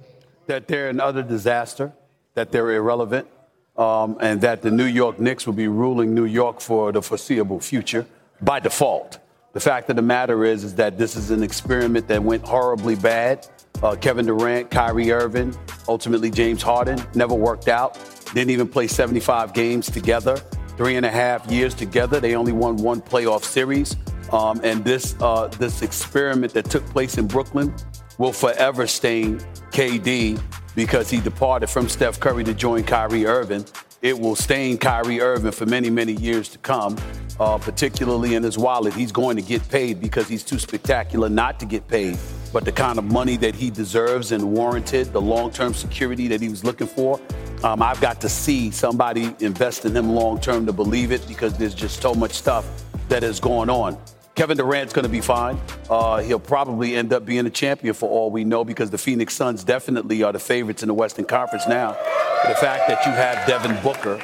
[0.46, 1.94] That they're another disaster,
[2.34, 3.28] that they're irrelevant,
[3.76, 7.60] um, and that the New York Knicks will be ruling New York for the foreseeable
[7.60, 8.06] future
[8.40, 9.18] by default.
[9.52, 12.96] The fact of the matter is, is that this is an experiment that went horribly
[12.96, 13.46] bad.
[13.82, 15.56] Uh, Kevin Durant, Kyrie Irving,
[15.88, 17.98] ultimately James Harden, never worked out.
[18.34, 20.36] Didn't even play 75 games together.
[20.76, 23.96] Three and a half years together, they only won one playoff series.
[24.32, 27.72] Um, and this uh, this experiment that took place in Brooklyn
[28.18, 29.38] will forever stain
[29.70, 30.40] KD
[30.74, 33.64] because he departed from Steph Curry to join Kyrie Irving.
[34.02, 36.98] It will stain Kyrie Irving for many, many years to come,
[37.40, 38.92] uh, particularly in his wallet.
[38.92, 42.18] He's going to get paid because he's too spectacular not to get paid.
[42.52, 46.40] But the kind of money that he deserves and warranted, the long term security that
[46.40, 47.18] he was looking for,
[47.64, 51.56] um, I've got to see somebody invest in him long term to believe it because
[51.56, 52.66] there's just so much stuff
[53.08, 53.98] that is going on.
[54.34, 55.60] Kevin Durant's going to be fine.
[55.88, 59.34] Uh, he'll probably end up being a champion for all we know because the Phoenix
[59.34, 61.92] Suns definitely are the favorites in the Western Conference now.
[62.48, 64.20] The fact that you have Devin Booker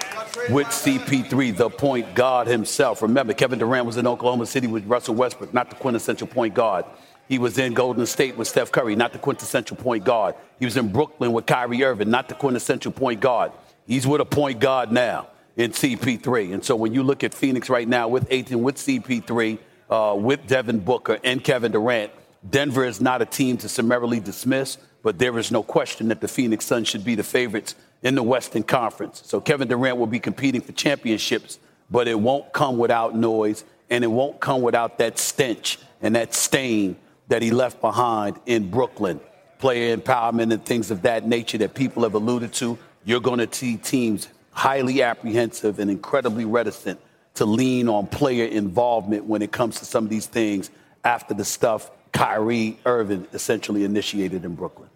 [0.53, 3.03] with CP3, the point guard himself.
[3.03, 6.85] Remember, Kevin Durant was in Oklahoma City with Russell Westbrook, not the quintessential point guard.
[7.29, 10.35] He was in Golden State with Steph Curry, not the quintessential point guard.
[10.59, 13.53] He was in Brooklyn with Kyrie Irving, not the quintessential point guard.
[13.87, 16.53] He's with a point guard now in CP3.
[16.53, 19.59] And so when you look at Phoenix right now with Ayton, with CP3,
[19.91, 22.13] uh, with Devin Booker and Kevin Durant.
[22.49, 26.29] Denver is not a team to summarily dismiss, but there is no question that the
[26.29, 29.23] Phoenix Suns should be the favorites in the Western Conference.
[29.27, 31.59] So Kevin Durant will be competing for championships,
[31.91, 36.33] but it won't come without noise and it won't come without that stench and that
[36.35, 36.97] stain
[37.29, 39.21] that he left behind in Brooklyn.
[39.59, 42.79] Player empowerment and things of that nature that people have alluded to.
[43.05, 47.01] You're going to see teams highly apprehensive and incredibly reticent
[47.41, 50.71] to lean on player involvement when it comes to some of these things
[51.05, 54.91] after the stuff Kyrie Irving essentially initiated in Brooklyn.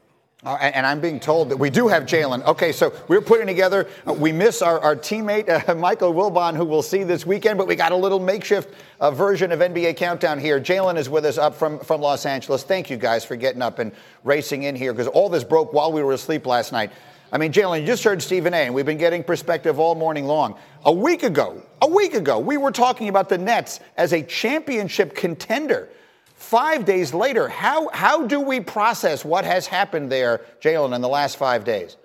[0.44, 2.44] Uh, and, I'm being told that we do have Jalen.
[2.44, 6.66] Okay, so we're putting together, uh, we miss our, our teammate, uh, Michael Wilbon, who
[6.66, 10.38] we'll see this weekend, but we got a little makeshift uh, version of NBA Countdown
[10.38, 10.60] here.
[10.60, 12.62] Jalen is with us up from, from Los Angeles.
[12.62, 13.90] Thank you guys for getting up and
[14.22, 16.92] racing in here because all this broke while we were asleep last night.
[17.34, 20.24] I mean, Jalen, you just heard Stephen A., and we've been getting perspective all morning
[20.24, 20.56] long.
[20.84, 25.16] A week ago, a week ago, we were talking about the Nets as a championship
[25.16, 25.88] contender.
[26.36, 31.08] Five days later, how, how do we process what has happened there, Jalen, in the
[31.08, 31.96] last five days?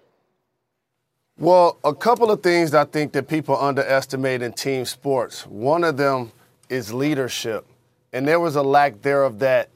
[1.37, 5.45] Well, a couple of things I think that people underestimate in team sports.
[5.45, 6.31] One of them
[6.69, 7.67] is leadership.
[8.13, 9.69] And there was a lack there of that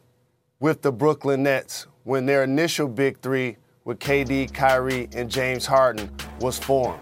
[0.60, 6.10] with the Brooklyn Nets when their initial big three with KD, Kyrie, and James Harden
[6.40, 7.02] was formed.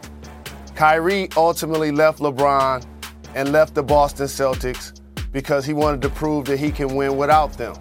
[0.76, 2.84] Kyrie ultimately left LeBron
[3.36, 5.00] and left the Boston Celtics
[5.32, 7.76] because he wanted to prove that he can win without them.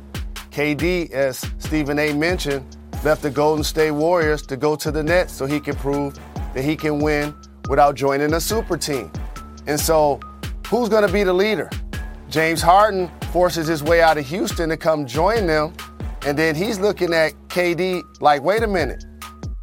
[0.51, 5.33] KD, as Stephen A mentioned, left the Golden State Warriors to go to the Nets
[5.33, 6.19] so he can prove
[6.55, 7.35] that he can win
[7.69, 9.11] without joining a super team.
[9.67, 10.21] And so,
[10.67, 11.71] who's going to be the leader?
[12.29, 15.73] James Harden forces his way out of Houston to come join them,
[16.25, 19.05] and then he's looking at KD like, wait a minute,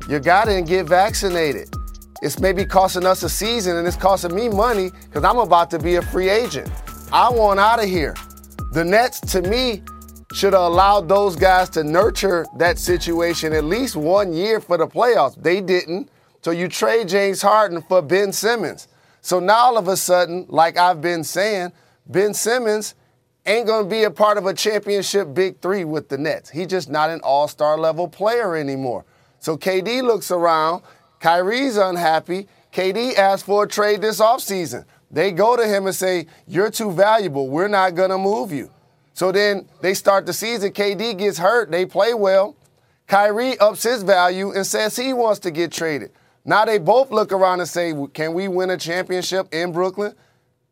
[0.10, 1.70] you got to get vaccinated.
[2.22, 5.80] It's maybe costing us a season and it's costing me money because I'm about to
[5.80, 6.72] be a free agent.
[7.12, 8.16] I want out of here.
[8.72, 9.84] The Nets, to me,
[10.34, 14.88] should have allowed those guys to nurture that situation at least one year for the
[14.88, 15.42] playoffs.
[15.42, 16.10] They didn't.
[16.42, 18.88] So you trade James Harden for Ben Simmons.
[19.22, 21.72] So now all of a sudden, like I've been saying,
[22.08, 22.96] Ben Simmons
[23.48, 26.50] ain't going to be a part of a championship big three with the Nets.
[26.50, 29.06] He's just not an all star level player anymore.
[29.40, 30.84] So KD looks around.
[31.20, 32.48] Kyrie's unhappy.
[32.74, 34.86] KD asked for a trade this offseason.
[35.10, 37.50] They go to him and say, You're too valuable.
[37.50, 38.70] We're not going to move you.
[39.14, 40.72] So then they start the season.
[40.74, 41.72] KD gets hurt.
[41.72, 42.56] They play well.
[43.08, 46.12] Kyrie ups his value and says he wants to get traded.
[46.44, 50.14] Now they both look around and say, Can we win a championship in Brooklyn?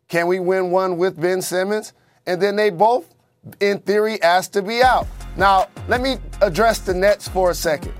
[0.07, 1.93] Can we win one with Ben Simmons?
[2.27, 3.13] And then they both,
[3.59, 5.07] in theory, ask to be out.
[5.37, 7.93] Now, let me address the Nets for a second.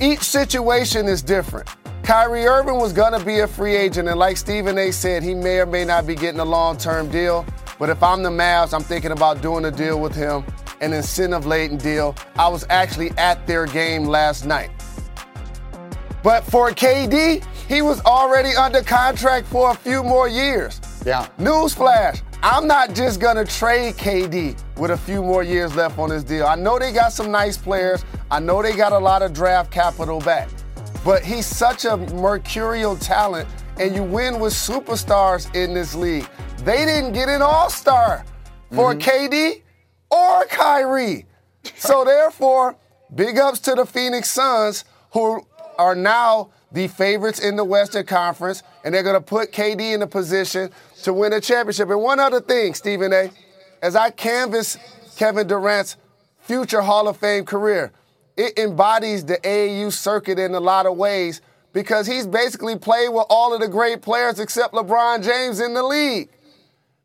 [0.00, 1.68] Each situation is different.
[2.02, 5.34] Kyrie Irving was going to be a free agent, and like Stephen A said, he
[5.34, 7.46] may or may not be getting a long term deal.
[7.78, 10.44] But if I'm the Mavs, I'm thinking about doing a deal with him,
[10.80, 12.14] an incentive laden deal.
[12.36, 14.70] I was actually at their game last night.
[16.22, 20.80] But for KD, he was already under contract for a few more years.
[21.04, 21.28] Yeah.
[21.38, 22.22] Newsflash.
[22.42, 26.24] I'm not just going to trade KD with a few more years left on his
[26.24, 26.46] deal.
[26.46, 28.04] I know they got some nice players.
[28.30, 30.48] I know they got a lot of draft capital back.
[31.04, 36.26] But he's such a mercurial talent, and you win with superstars in this league.
[36.58, 38.24] They didn't get an all star
[38.72, 39.34] for mm-hmm.
[39.34, 39.62] KD
[40.10, 41.26] or Kyrie.
[41.76, 42.76] so, therefore,
[43.14, 45.46] big ups to the Phoenix Suns, who
[45.78, 50.02] are now the favorites in the Western Conference, and they're going to put KD in
[50.02, 50.70] a position
[51.04, 51.90] to win a championship.
[51.90, 53.30] And one other thing, Stephen A.,
[53.82, 54.78] as I canvass
[55.16, 55.96] Kevin Durant's
[56.40, 57.92] future Hall of Fame career,
[58.36, 61.40] it embodies the AAU circuit in a lot of ways
[61.72, 65.82] because he's basically played with all of the great players except LeBron James in the
[65.82, 66.30] league.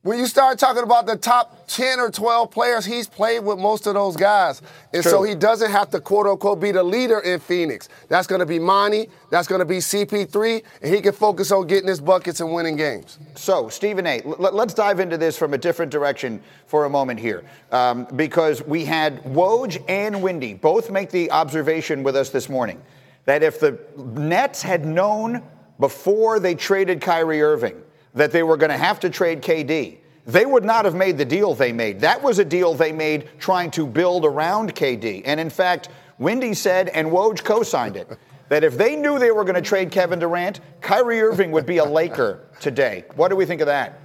[0.01, 3.85] When you start talking about the top 10 or 12 players, he's played with most
[3.85, 4.61] of those guys.
[4.93, 5.11] And True.
[5.11, 7.89] so he doesn't have to, quote unquote, be the leader in Phoenix.
[8.07, 11.67] That's going to be Monty, that's going to be CP3, and he can focus on
[11.67, 13.19] getting his buckets and winning games.
[13.35, 17.19] So, Stephen A., l- let's dive into this from a different direction for a moment
[17.19, 17.43] here.
[17.73, 22.81] Um, because we had Woj and Windy both make the observation with us this morning
[23.25, 25.43] that if the Nets had known
[25.77, 27.81] before they traded Kyrie Irving,
[28.13, 31.25] that they were going to have to trade KD, they would not have made the
[31.25, 31.99] deal they made.
[32.01, 35.23] That was a deal they made trying to build around KD.
[35.25, 38.07] And in fact, Wendy said, and Woj co signed it,
[38.49, 41.77] that if they knew they were going to trade Kevin Durant, Kyrie Irving would be
[41.77, 43.05] a Laker today.
[43.15, 43.99] What do we think of that?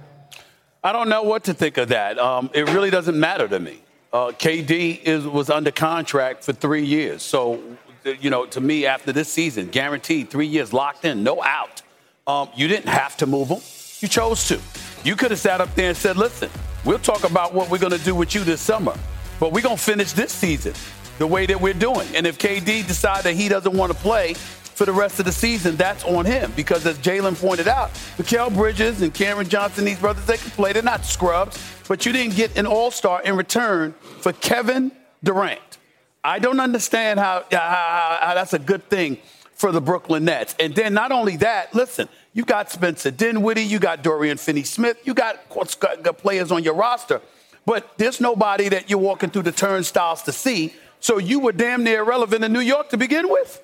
[0.83, 2.19] I don't know what to think of that.
[2.19, 3.81] Um, it really doesn't matter to me.
[4.13, 7.21] Uh, KD is, was under contract for three years.
[7.21, 7.61] So,
[8.03, 11.81] you know, to me, after this season, guaranteed three years locked in, no out.
[12.27, 13.59] Um, you didn't have to move him.
[14.05, 14.61] You chose to.
[15.03, 16.51] You could have sat up there and said, listen,
[16.85, 18.93] we'll talk about what we're going to do with you this summer,
[19.39, 20.75] but we're going to finish this season
[21.17, 22.07] the way that we're doing.
[22.15, 25.31] And if KD decides that he doesn't want to play for the rest of the
[25.31, 26.53] season, that's on him.
[26.55, 30.71] Because as Jalen pointed out, Mikal Bridges and Cameron Johnson, these brothers, they can play.
[30.71, 34.91] They're not scrubs, but you didn't get an all star in return for Kevin
[35.23, 35.79] Durant.
[36.23, 39.17] I don't understand how, how, how that's a good thing
[39.55, 40.53] for the Brooklyn Nets.
[40.59, 45.13] And then not only that, listen, you got Spencer Dinwiddie, you got Dorian Finney-Smith, you
[45.13, 45.39] got,
[45.79, 47.21] got players on your roster,
[47.65, 50.73] but there's nobody that you're walking through the turnstiles to see.
[50.99, 53.61] So you were damn near irrelevant in New York to begin with.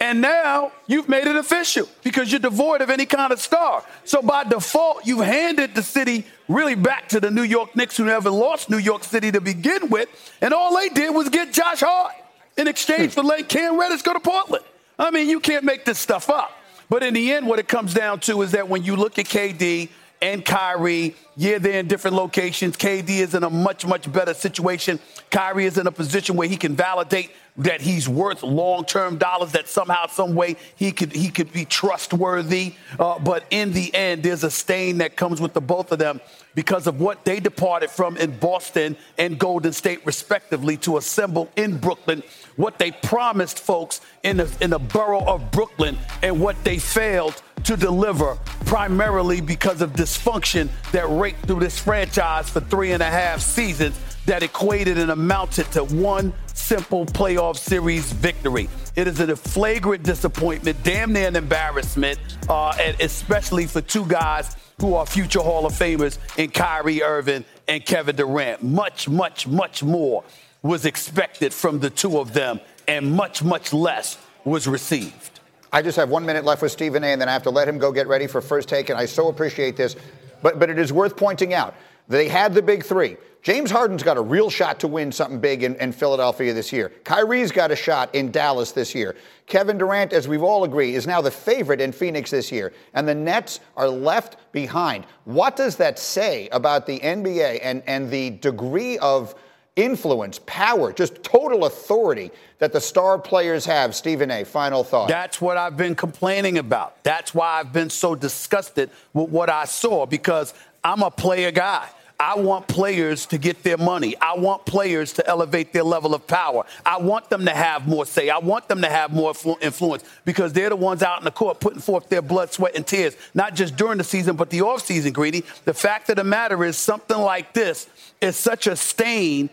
[0.00, 3.84] And now you've made it official because you're devoid of any kind of star.
[4.04, 8.04] So by default, you've handed the city really back to the New York Knicks, who
[8.04, 10.08] never lost New York City to begin with.
[10.40, 12.14] And all they did was get Josh Hart
[12.56, 14.64] in exchange for letting Cam Reddish go to Portland.
[14.98, 16.57] I mean, you can't make this stuff up.
[16.88, 19.26] But in the end, what it comes down to is that when you look at
[19.26, 22.76] KD and Kyrie, yeah, they're in different locations.
[22.76, 24.98] KD is in a much, much better situation.
[25.30, 29.52] Kyrie is in a position where he can validate that he's worth long-term dollars.
[29.52, 32.74] That somehow, some way, he could he could be trustworthy.
[32.98, 36.20] Uh, but in the end, there's a stain that comes with the both of them
[36.54, 41.76] because of what they departed from in Boston and Golden State, respectively, to assemble in
[41.78, 42.22] Brooklyn,
[42.56, 47.40] what they promised folks in the, in the borough of Brooklyn, and what they failed
[47.64, 48.36] to deliver,
[48.66, 53.98] primarily because of dysfunction that raked through this franchise for three and a half seasons
[54.26, 58.68] that equated and amounted to one simple playoff series victory.
[58.94, 64.56] It is a flagrant disappointment, damn near an embarrassment, uh, and especially for two guys
[64.80, 68.62] who are future Hall of Famers in Kyrie Irving and Kevin Durant.
[68.62, 70.24] Much, much, much more
[70.62, 75.37] was expected from the two of them, and much, much less was received.
[75.72, 77.68] I just have one minute left with Stephen A, and then I have to let
[77.68, 79.96] him go get ready for first take, and I so appreciate this.
[80.42, 81.74] But, but it is worth pointing out
[82.08, 83.16] they had the big three.
[83.42, 86.90] James Harden's got a real shot to win something big in, in, Philadelphia this year.
[87.04, 89.14] Kyrie's got a shot in Dallas this year.
[89.46, 92.72] Kevin Durant, as we've all agreed, is now the favorite in Phoenix this year.
[92.94, 95.06] And the Nets are left behind.
[95.24, 99.34] What does that say about the NBA and, and the degree of
[99.78, 103.94] influence, power, just total authority that the star players have?
[103.94, 105.08] Stephen A., final thought.
[105.08, 107.02] That's what I've been complaining about.
[107.04, 110.52] That's why I've been so disgusted with what I saw because
[110.82, 111.88] I'm a player guy.
[112.20, 114.16] I want players to get their money.
[114.20, 116.64] I want players to elevate their level of power.
[116.84, 118.28] I want them to have more say.
[118.28, 121.60] I want them to have more influence because they're the ones out in the court
[121.60, 125.12] putting forth their blood, sweat, and tears, not just during the season, but the offseason,
[125.12, 125.44] Greeny.
[125.64, 127.88] The fact of the matter is, something like this
[128.20, 129.48] is such a stain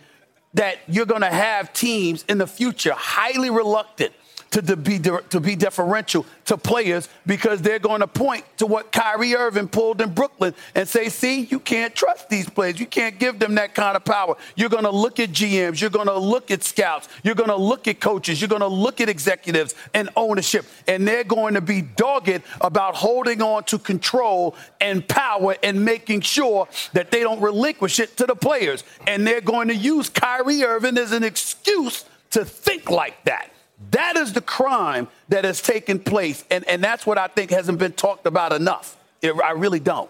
[0.55, 4.13] that you're going to have teams in the future highly reluctant
[4.61, 9.35] to, be, to be deferential to players because they're going to point to what Kyrie
[9.35, 12.79] Irving pulled in Brooklyn and say, see, you can't trust these players.
[12.79, 14.35] You can't give them that kind of power.
[14.55, 15.81] You're going to look at GMs.
[15.81, 17.09] You're going to look at scouts.
[17.23, 18.39] You're going to look at coaches.
[18.39, 20.65] You're going to look at executives and ownership.
[20.87, 26.21] And they're going to be dogged about holding on to control and power and making
[26.21, 28.83] sure that they don't relinquish it to the players.
[29.07, 33.51] And they're going to use Kyrie Irving as an excuse to think like that.
[33.91, 36.43] That is the crime that has taken place.
[36.49, 38.97] And, and that's what I think hasn't been talked about enough.
[39.21, 40.09] It, I really don't.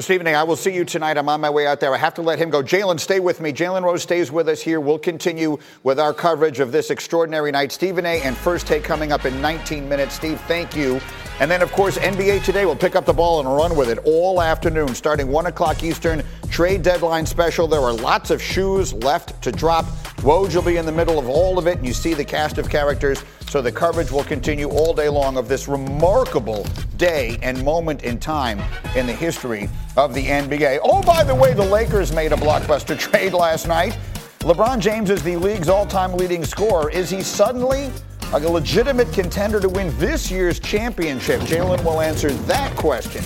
[0.00, 1.16] Stephen A., I will see you tonight.
[1.16, 1.94] I'm on my way out there.
[1.94, 2.62] I have to let him go.
[2.62, 3.52] Jalen, stay with me.
[3.52, 4.80] Jalen Rose stays with us here.
[4.80, 7.70] We'll continue with our coverage of this extraordinary night.
[7.72, 8.20] Stephen A.
[8.22, 10.14] and First Take coming up in 19 minutes.
[10.14, 11.00] Steve, thank you.
[11.40, 13.98] And then, of course, NBA Today will pick up the ball and run with it
[14.04, 16.22] all afternoon, starting 1 o'clock Eastern.
[16.50, 17.66] Trade deadline special.
[17.66, 19.86] There are lots of shoes left to drop.
[20.22, 22.58] Woj will be in the middle of all of it, and you see the cast
[22.58, 23.24] of characters.
[23.48, 26.66] So the coverage will continue all day long of this remarkable
[26.96, 28.60] day and moment in time
[28.94, 30.78] in the history of the NBA.
[30.82, 33.98] Oh, by the way, the Lakers made a blockbuster trade last night.
[34.40, 36.90] LeBron James is the league's all time leading scorer.
[36.90, 37.90] Is he suddenly
[38.32, 41.40] a legitimate contender to win this year's championship?
[41.42, 43.22] Jalen will answer that question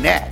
[0.00, 0.31] next.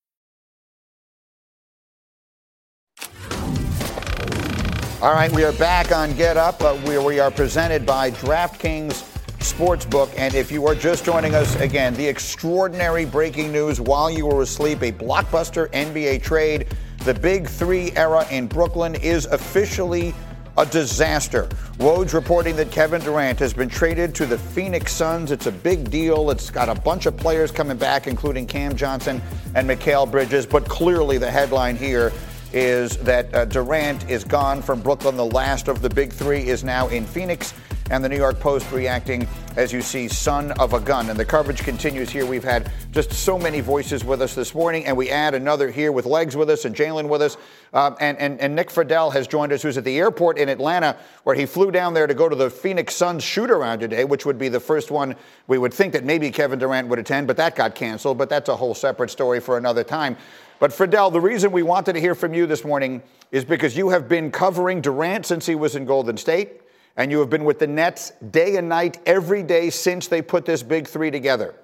[5.01, 9.01] All right, we are back on Get Up, uh, where we are presented by DraftKings
[9.39, 10.13] Sportsbook.
[10.15, 14.43] And if you are just joining us again, the extraordinary breaking news while you were
[14.43, 16.67] asleep a blockbuster NBA trade.
[16.99, 20.13] The Big Three era in Brooklyn is officially
[20.55, 21.49] a disaster.
[21.79, 25.31] Woj reporting that Kevin Durant has been traded to the Phoenix Suns.
[25.31, 26.29] It's a big deal.
[26.29, 29.19] It's got a bunch of players coming back, including Cam Johnson
[29.55, 30.45] and Mikal Bridges.
[30.45, 32.13] But clearly, the headline here
[32.53, 35.15] is that uh, Durant is gone from Brooklyn.
[35.15, 37.53] The last of the big three is now in Phoenix.
[37.89, 39.27] And the New York Post reacting,
[39.57, 41.09] as you see, son of a gun.
[41.09, 42.25] And the coverage continues here.
[42.25, 45.91] We've had just so many voices with us this morning, and we add another here
[45.91, 47.35] with Legs with us and Jalen with us.
[47.73, 50.95] Um, and, and, and Nick Friedell has joined us, who's at the airport in Atlanta,
[51.25, 54.25] where he flew down there to go to the Phoenix Suns shoot around today, which
[54.25, 55.13] would be the first one
[55.47, 58.17] we would think that maybe Kevin Durant would attend, but that got canceled.
[58.17, 60.15] But that's a whole separate story for another time.
[60.61, 63.01] But Friedell, the reason we wanted to hear from you this morning
[63.31, 66.61] is because you have been covering Durant since he was in Golden State,
[66.95, 70.45] and you have been with the Nets day and night every day since they put
[70.45, 71.55] this big three together.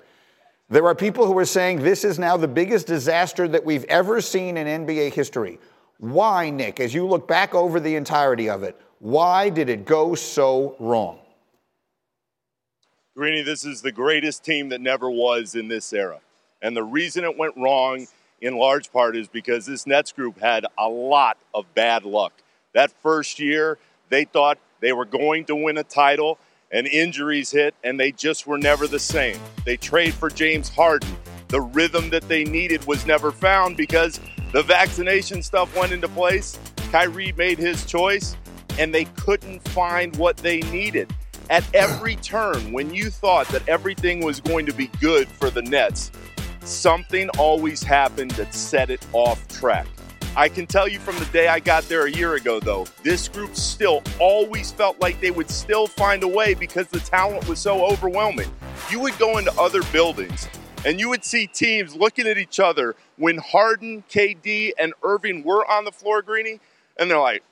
[0.69, 4.19] There are people who are saying this is now the biggest disaster that we've ever
[4.19, 5.59] seen in NBA history.
[5.99, 10.15] Why, Nick, as you look back over the entirety of it, why did it go
[10.15, 11.19] so wrong?
[13.15, 16.19] Greeny, this is the greatest team that never was in this era.
[16.63, 18.07] And the reason it went wrong
[18.41, 22.33] in large part is because this Nets group had a lot of bad luck.
[22.73, 23.77] That first year,
[24.09, 26.37] they thought they were going to win a title,
[26.71, 29.39] and injuries hit, and they just were never the same.
[29.65, 31.15] They trade for James Harden.
[31.47, 34.19] The rhythm that they needed was never found because
[34.51, 36.57] the vaccination stuff went into place.
[36.91, 38.35] Kyrie made his choice,
[38.77, 41.11] and they couldn't find what they needed.
[41.49, 45.61] At every turn, when you thought that everything was going to be good for the
[45.61, 46.11] Nets,
[46.67, 49.87] something always happened that set it off track.
[50.35, 53.27] I can tell you from the day I got there a year ago, though, this
[53.27, 57.57] group still always felt like they would still find a way because the talent was
[57.57, 58.51] so overwhelming.
[58.91, 60.47] You would go into other buildings
[60.85, 65.65] and you would see teams looking at each other when Harden, KD, and Irving were
[65.69, 66.59] on the floor, Greeny,
[66.99, 67.43] and they're like,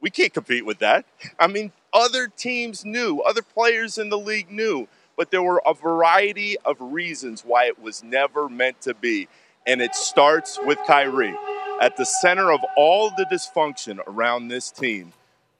[0.00, 1.04] we can't compete with that.
[1.38, 5.74] I mean, other teams knew, other players in the league knew, but there were a
[5.74, 9.28] variety of reasons why it was never meant to be.
[9.66, 11.36] And it starts with Kyrie.
[11.80, 15.12] At the center of all the dysfunction around this team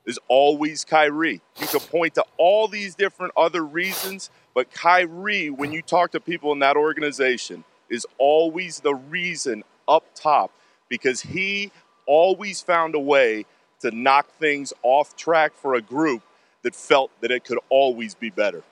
[0.07, 1.40] is always Kyrie.
[1.61, 6.20] You could point to all these different other reasons, but Kyrie, when you talk to
[6.20, 10.50] people in that organization, is always the reason up top
[10.88, 11.70] because he
[12.07, 13.46] always found a way
[13.80, 16.22] to knock things off track for a group
[16.62, 18.62] that felt that it could always be better.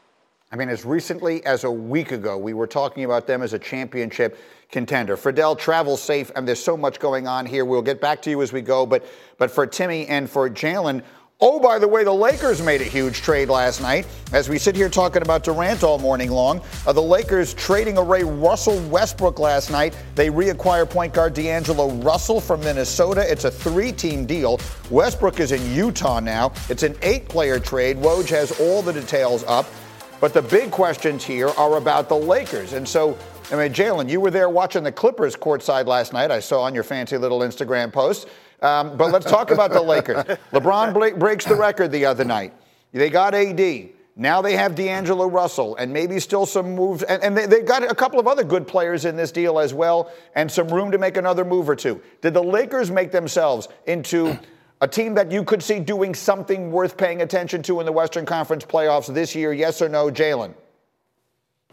[0.53, 3.59] I mean, as recently as a week ago, we were talking about them as a
[3.59, 4.37] championship
[4.73, 5.17] contender.
[5.17, 7.65] Friedell, travel safe, and there's so much going on here.
[7.65, 8.85] We'll get back to you as we go.
[8.85, 9.07] But,
[9.39, 11.05] but for Timmy and for Jalen,
[11.43, 14.07] Oh, by the way, the Lakers made a huge trade last night.
[14.31, 18.23] As we sit here talking about Durant all morning long, uh, the Lakers trading away
[18.25, 19.97] Russell Westbrook last night.
[20.17, 23.25] They reacquire point guard D'Angelo Russell from Minnesota.
[23.27, 24.61] It's a three team deal.
[24.91, 26.53] Westbrook is in Utah now.
[26.69, 27.97] It's an eight player trade.
[27.97, 29.65] Woj has all the details up.
[30.21, 32.75] But the big questions here are about the Lakers.
[32.75, 33.17] And so,
[33.51, 36.31] I mean, Jalen, you were there watching the Clippers courtside last night.
[36.31, 38.29] I saw on your fancy little Instagram post.
[38.61, 40.17] Um, but let's talk about the Lakers.
[40.53, 42.53] LeBron breaks the record the other night.
[42.93, 43.89] They got AD.
[44.15, 47.03] Now they have D'Angelo Russell and maybe still some moves.
[47.05, 49.73] And, and they, they've got a couple of other good players in this deal as
[49.73, 52.03] well and some room to make another move or two.
[52.21, 54.39] Did the Lakers make themselves into
[54.81, 58.27] a team that you could see doing something worth paying attention to in the Western
[58.27, 59.53] Conference playoffs this year?
[59.53, 60.55] Yes or no, Jalen?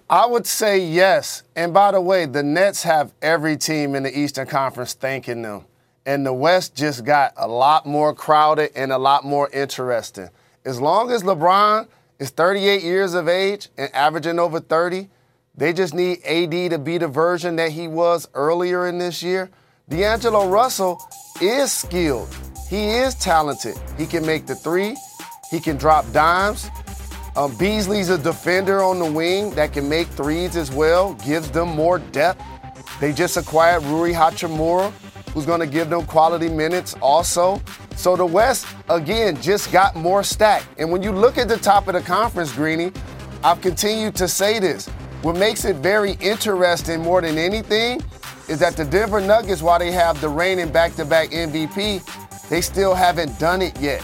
[0.09, 1.43] I would say yes.
[1.55, 5.65] And by the way, the Nets have every team in the Eastern Conference thanking them
[6.07, 10.29] and the West just got a lot more crowded and a lot more interesting.
[10.63, 11.85] As long as LeBron
[12.17, 15.09] is 38 years of age and averaging over 30,
[15.53, 19.49] they just need AD to be the version that he was earlier in this year.
[19.89, 20.97] D'Angelo Russell
[21.41, 22.29] is skilled.
[22.69, 23.77] He is talented.
[23.97, 24.95] He can make the three.
[25.49, 26.69] He can drop dimes.
[27.37, 31.69] Um, Beasley's a defender on the wing that can make threes as well, gives them
[31.69, 32.43] more depth.
[32.99, 34.91] They just acquired Rui Hachimura,
[35.33, 37.61] who's going to give them quality minutes also.
[37.95, 40.67] So the West, again, just got more stacked.
[40.77, 42.91] And when you look at the top of the conference, Greeny,
[43.43, 44.87] I've continued to say this.
[45.21, 48.01] What makes it very interesting more than anything
[48.49, 52.01] is that the Denver Nuggets, while they have the reigning back to back MVP,
[52.49, 54.03] they still haven't done it yet.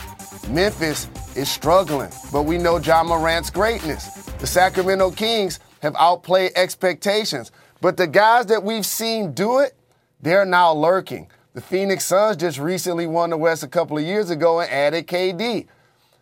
[0.50, 4.26] Memphis is struggling, but we know Ja Morant's greatness.
[4.40, 9.78] The Sacramento Kings have outplayed expectations, but the guys that we've seen do it,
[10.22, 11.30] they're now lurking.
[11.54, 15.08] The Phoenix Suns just recently won the West a couple of years ago and added
[15.08, 15.68] KD.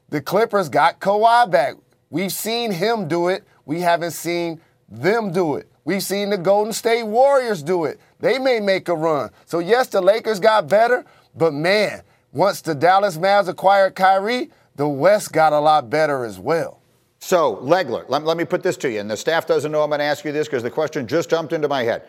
[0.10, 1.76] The Clippers got Kawhi back.
[2.10, 3.48] We've seen him do it.
[3.66, 4.60] We haven't seen
[4.90, 5.72] them do it.
[5.86, 8.00] We've seen the Golden State Warriors do it.
[8.20, 9.32] They may make a run.
[9.46, 11.06] So, yes, the Lakers got better,
[11.36, 12.02] but man,
[12.32, 16.82] once the Dallas Mavs acquired Kyrie, the West got a lot better as well.
[17.20, 19.90] So, Legler, let, let me put this to you, and the staff doesn't know I'm
[19.90, 22.04] going to ask you this because the question just jumped into my head.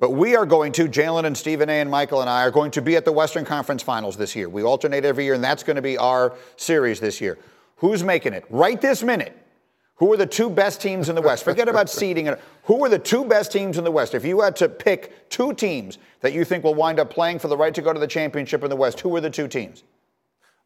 [0.00, 1.80] But we are going to, Jalen and Stephen A.
[1.80, 4.48] and Michael and I are going to be at the Western Conference Finals this year.
[4.48, 7.38] We alternate every year, and that's going to be our series this year.
[7.76, 8.44] Who's making it?
[8.48, 9.36] Right this minute.
[9.98, 11.44] Who are the two best teams in the West?
[11.44, 12.34] Forget about seeding.
[12.64, 14.14] Who are the two best teams in the West?
[14.14, 17.48] If you had to pick two teams that you think will wind up playing for
[17.48, 19.84] the right to go to the championship in the West, who are the two teams?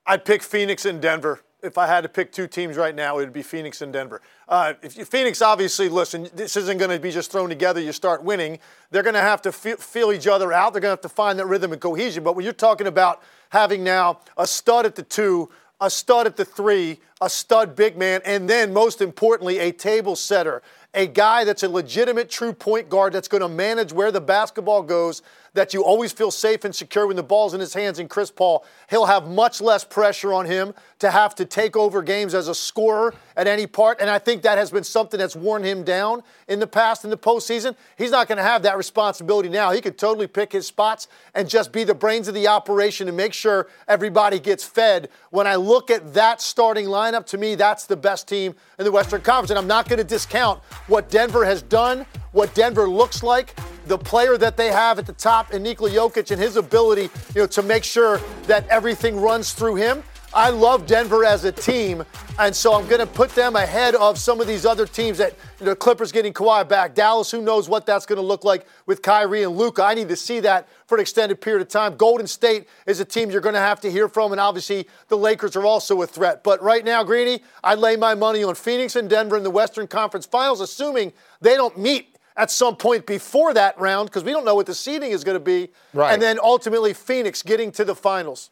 [0.07, 3.21] I'd pick Phoenix and Denver if I had to pick two teams right now, it
[3.21, 4.21] would be Phoenix and Denver.
[4.49, 7.81] Uh, if you, Phoenix, obviously, listen, this isn't going to be just thrown together.
[7.81, 8.59] You start winning.
[8.91, 10.73] They're going to have to feel, feel each other out.
[10.73, 12.25] They're going to have to find that rhythm and cohesion.
[12.25, 15.51] But when you're talking about having now a stud at the two,
[15.83, 20.17] a stud at the three, a stud big man, and then most importantly, a table
[20.17, 20.63] setter
[20.95, 24.83] a guy that's a legitimate true point guard that's going to manage where the basketball
[24.83, 25.23] goes,
[25.55, 28.31] that you always feel safe and secure when the ball's in his hands And Chris
[28.31, 28.65] Paul.
[28.91, 32.55] He'll have much less pressure on him to have to take over games as a
[32.55, 34.01] scorer at any part.
[34.01, 36.23] And I think that has been something that's worn him down
[36.53, 37.75] in the past in the postseason.
[37.97, 39.73] He's not going to have that responsibility now.
[39.73, 43.17] He could totally pick his spots and just be the brains of the operation and
[43.17, 45.09] make sure everybody gets fed.
[45.31, 48.93] When I look at that starting lineup, to me, that's the best team in the
[48.93, 49.51] Western Conference.
[49.51, 53.99] And I'm not going to discount what Denver has done, what Denver looks like, the
[53.99, 57.47] player that they have at the top in Nikola Jokic and his ability, you know,
[57.47, 60.03] to make sure that everything runs through him.
[60.35, 62.03] I love Denver as a team,
[62.39, 65.37] and so I'm going to put them ahead of some of these other teams that
[65.61, 66.95] you know, Clippers getting Kawhi back.
[66.95, 69.85] Dallas, who knows what that's going to look like with Kyrie and Luka.
[69.85, 71.97] I need to see that for an extended period of time.
[71.97, 75.19] Golden State is a team you're going to have to hear from, and obviously the
[75.19, 76.43] Lakers are also a threat.
[76.43, 79.87] But right now, Greeny, I lay my money on Phoenix and Denver in the Western
[79.87, 81.13] Conference Finals, assuming
[81.43, 84.75] they don't meet at some point before that round because we don't know what the
[84.75, 85.69] seeding is going to be.
[85.93, 86.15] Right.
[86.15, 88.49] And then ultimately Phoenix getting to the finals.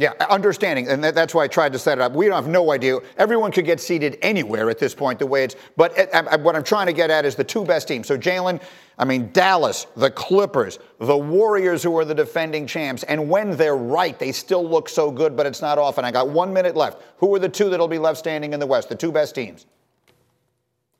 [0.00, 2.12] Yeah, uh, understanding, and that, that's why I tried to set it up.
[2.12, 2.98] We don't have no idea.
[3.16, 5.56] Everyone could get seeded anywhere at this point, the way it's.
[5.76, 8.06] But it, I, what I'm trying to get at is the two best teams.
[8.06, 8.62] So Jalen,
[8.96, 13.76] I mean Dallas, the Clippers, the Warriors, who are the defending champs, and when they're
[13.76, 15.36] right, they still look so good.
[15.36, 16.04] But it's not often.
[16.04, 17.02] I got one minute left.
[17.16, 18.88] Who are the two that'll be left standing in the West?
[18.88, 19.66] The two best teams.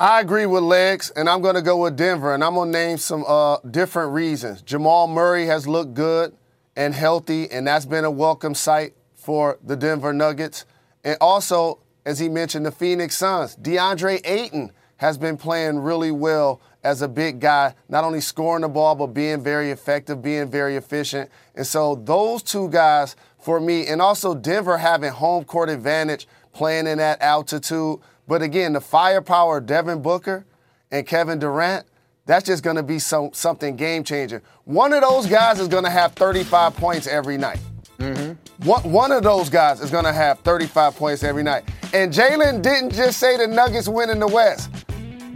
[0.01, 2.79] I agree with Legs, and I'm going to go with Denver, and I'm going to
[2.79, 4.61] name some uh, different reasons.
[4.63, 6.37] Jamal Murray has looked good
[6.79, 10.65] and healthy, and that's been a welcome sight for the Denver Nuggets.
[11.03, 13.57] And also, as he mentioned, the Phoenix Suns.
[13.57, 18.69] DeAndre Ayton has been playing really well as a big guy, not only scoring the
[18.69, 21.29] ball, but being very effective, being very efficient.
[21.57, 26.87] And so, those two guys for me, and also Denver having home court advantage playing
[26.87, 27.99] in that altitude.
[28.29, 30.47] But again, the firepower of Devin Booker
[30.93, 31.87] and Kevin Durant,
[32.29, 34.43] that's just going to be some, something game changing.
[34.65, 37.59] One of those guys is going to have 35 points every night.
[37.99, 38.69] Mm-hmm.
[38.69, 41.65] One, one of those guys is going to have 35 points every night.
[41.95, 44.71] And Jalen didn't just say the Nuggets win in the West.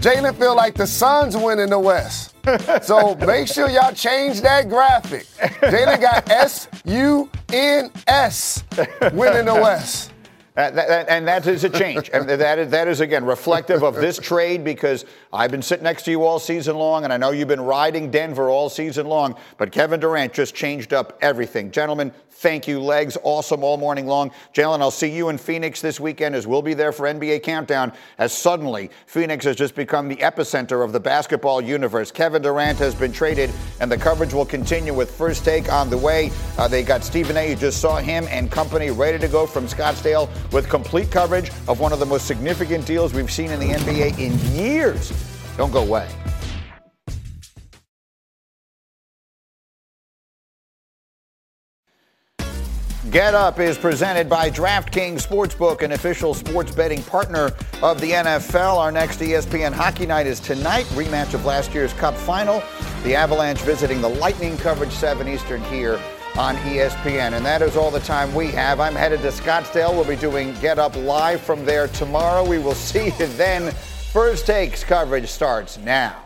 [0.03, 2.35] Jalen feel like the Suns win in the West.
[2.83, 5.27] so make sure y'all change that graphic.
[5.63, 8.65] Jalen got S U N S
[9.15, 10.12] win in the West.
[10.55, 12.11] Uh, that, that, and that is a change.
[12.13, 16.03] and that is, that is, again, reflective of this trade because I've been sitting next
[16.05, 19.37] to you all season long, and I know you've been riding Denver all season long,
[19.57, 21.71] but Kevin Durant just changed up everything.
[21.71, 22.81] Gentlemen, thank you.
[22.83, 24.33] Legs, awesome all morning long.
[24.53, 27.93] Jalen, I'll see you in Phoenix this weekend as we'll be there for NBA Countdown,
[28.19, 32.11] as suddenly Phoenix has just become the epicenter of the basketball universe.
[32.11, 35.97] Kevin Durant has been traded, and the coverage will continue with First Take on the
[35.97, 36.33] way.
[36.59, 37.51] Uh, they got Stephen A.
[37.51, 41.79] You just saw him and company ready to go from Scottsdale with complete coverage of
[41.79, 45.13] one of the most significant deals we've seen in the NBA in years.
[45.57, 46.09] Don't go away.
[53.11, 57.51] Get Up is presented by DraftKings Sportsbook, an official sports betting partner
[57.83, 58.77] of the NFL.
[58.77, 62.63] Our next ESPN Hockey Night is tonight, rematch of last year's Cup final.
[63.03, 66.01] The Avalanche visiting the Lightning coverage 7 Eastern here
[66.39, 67.33] on ESPN.
[67.33, 68.79] And that is all the time we have.
[68.79, 69.93] I'm headed to Scottsdale.
[69.93, 72.49] We'll be doing Get Up live from there tomorrow.
[72.49, 73.73] We will see you then.
[74.13, 76.23] First Takes coverage starts now.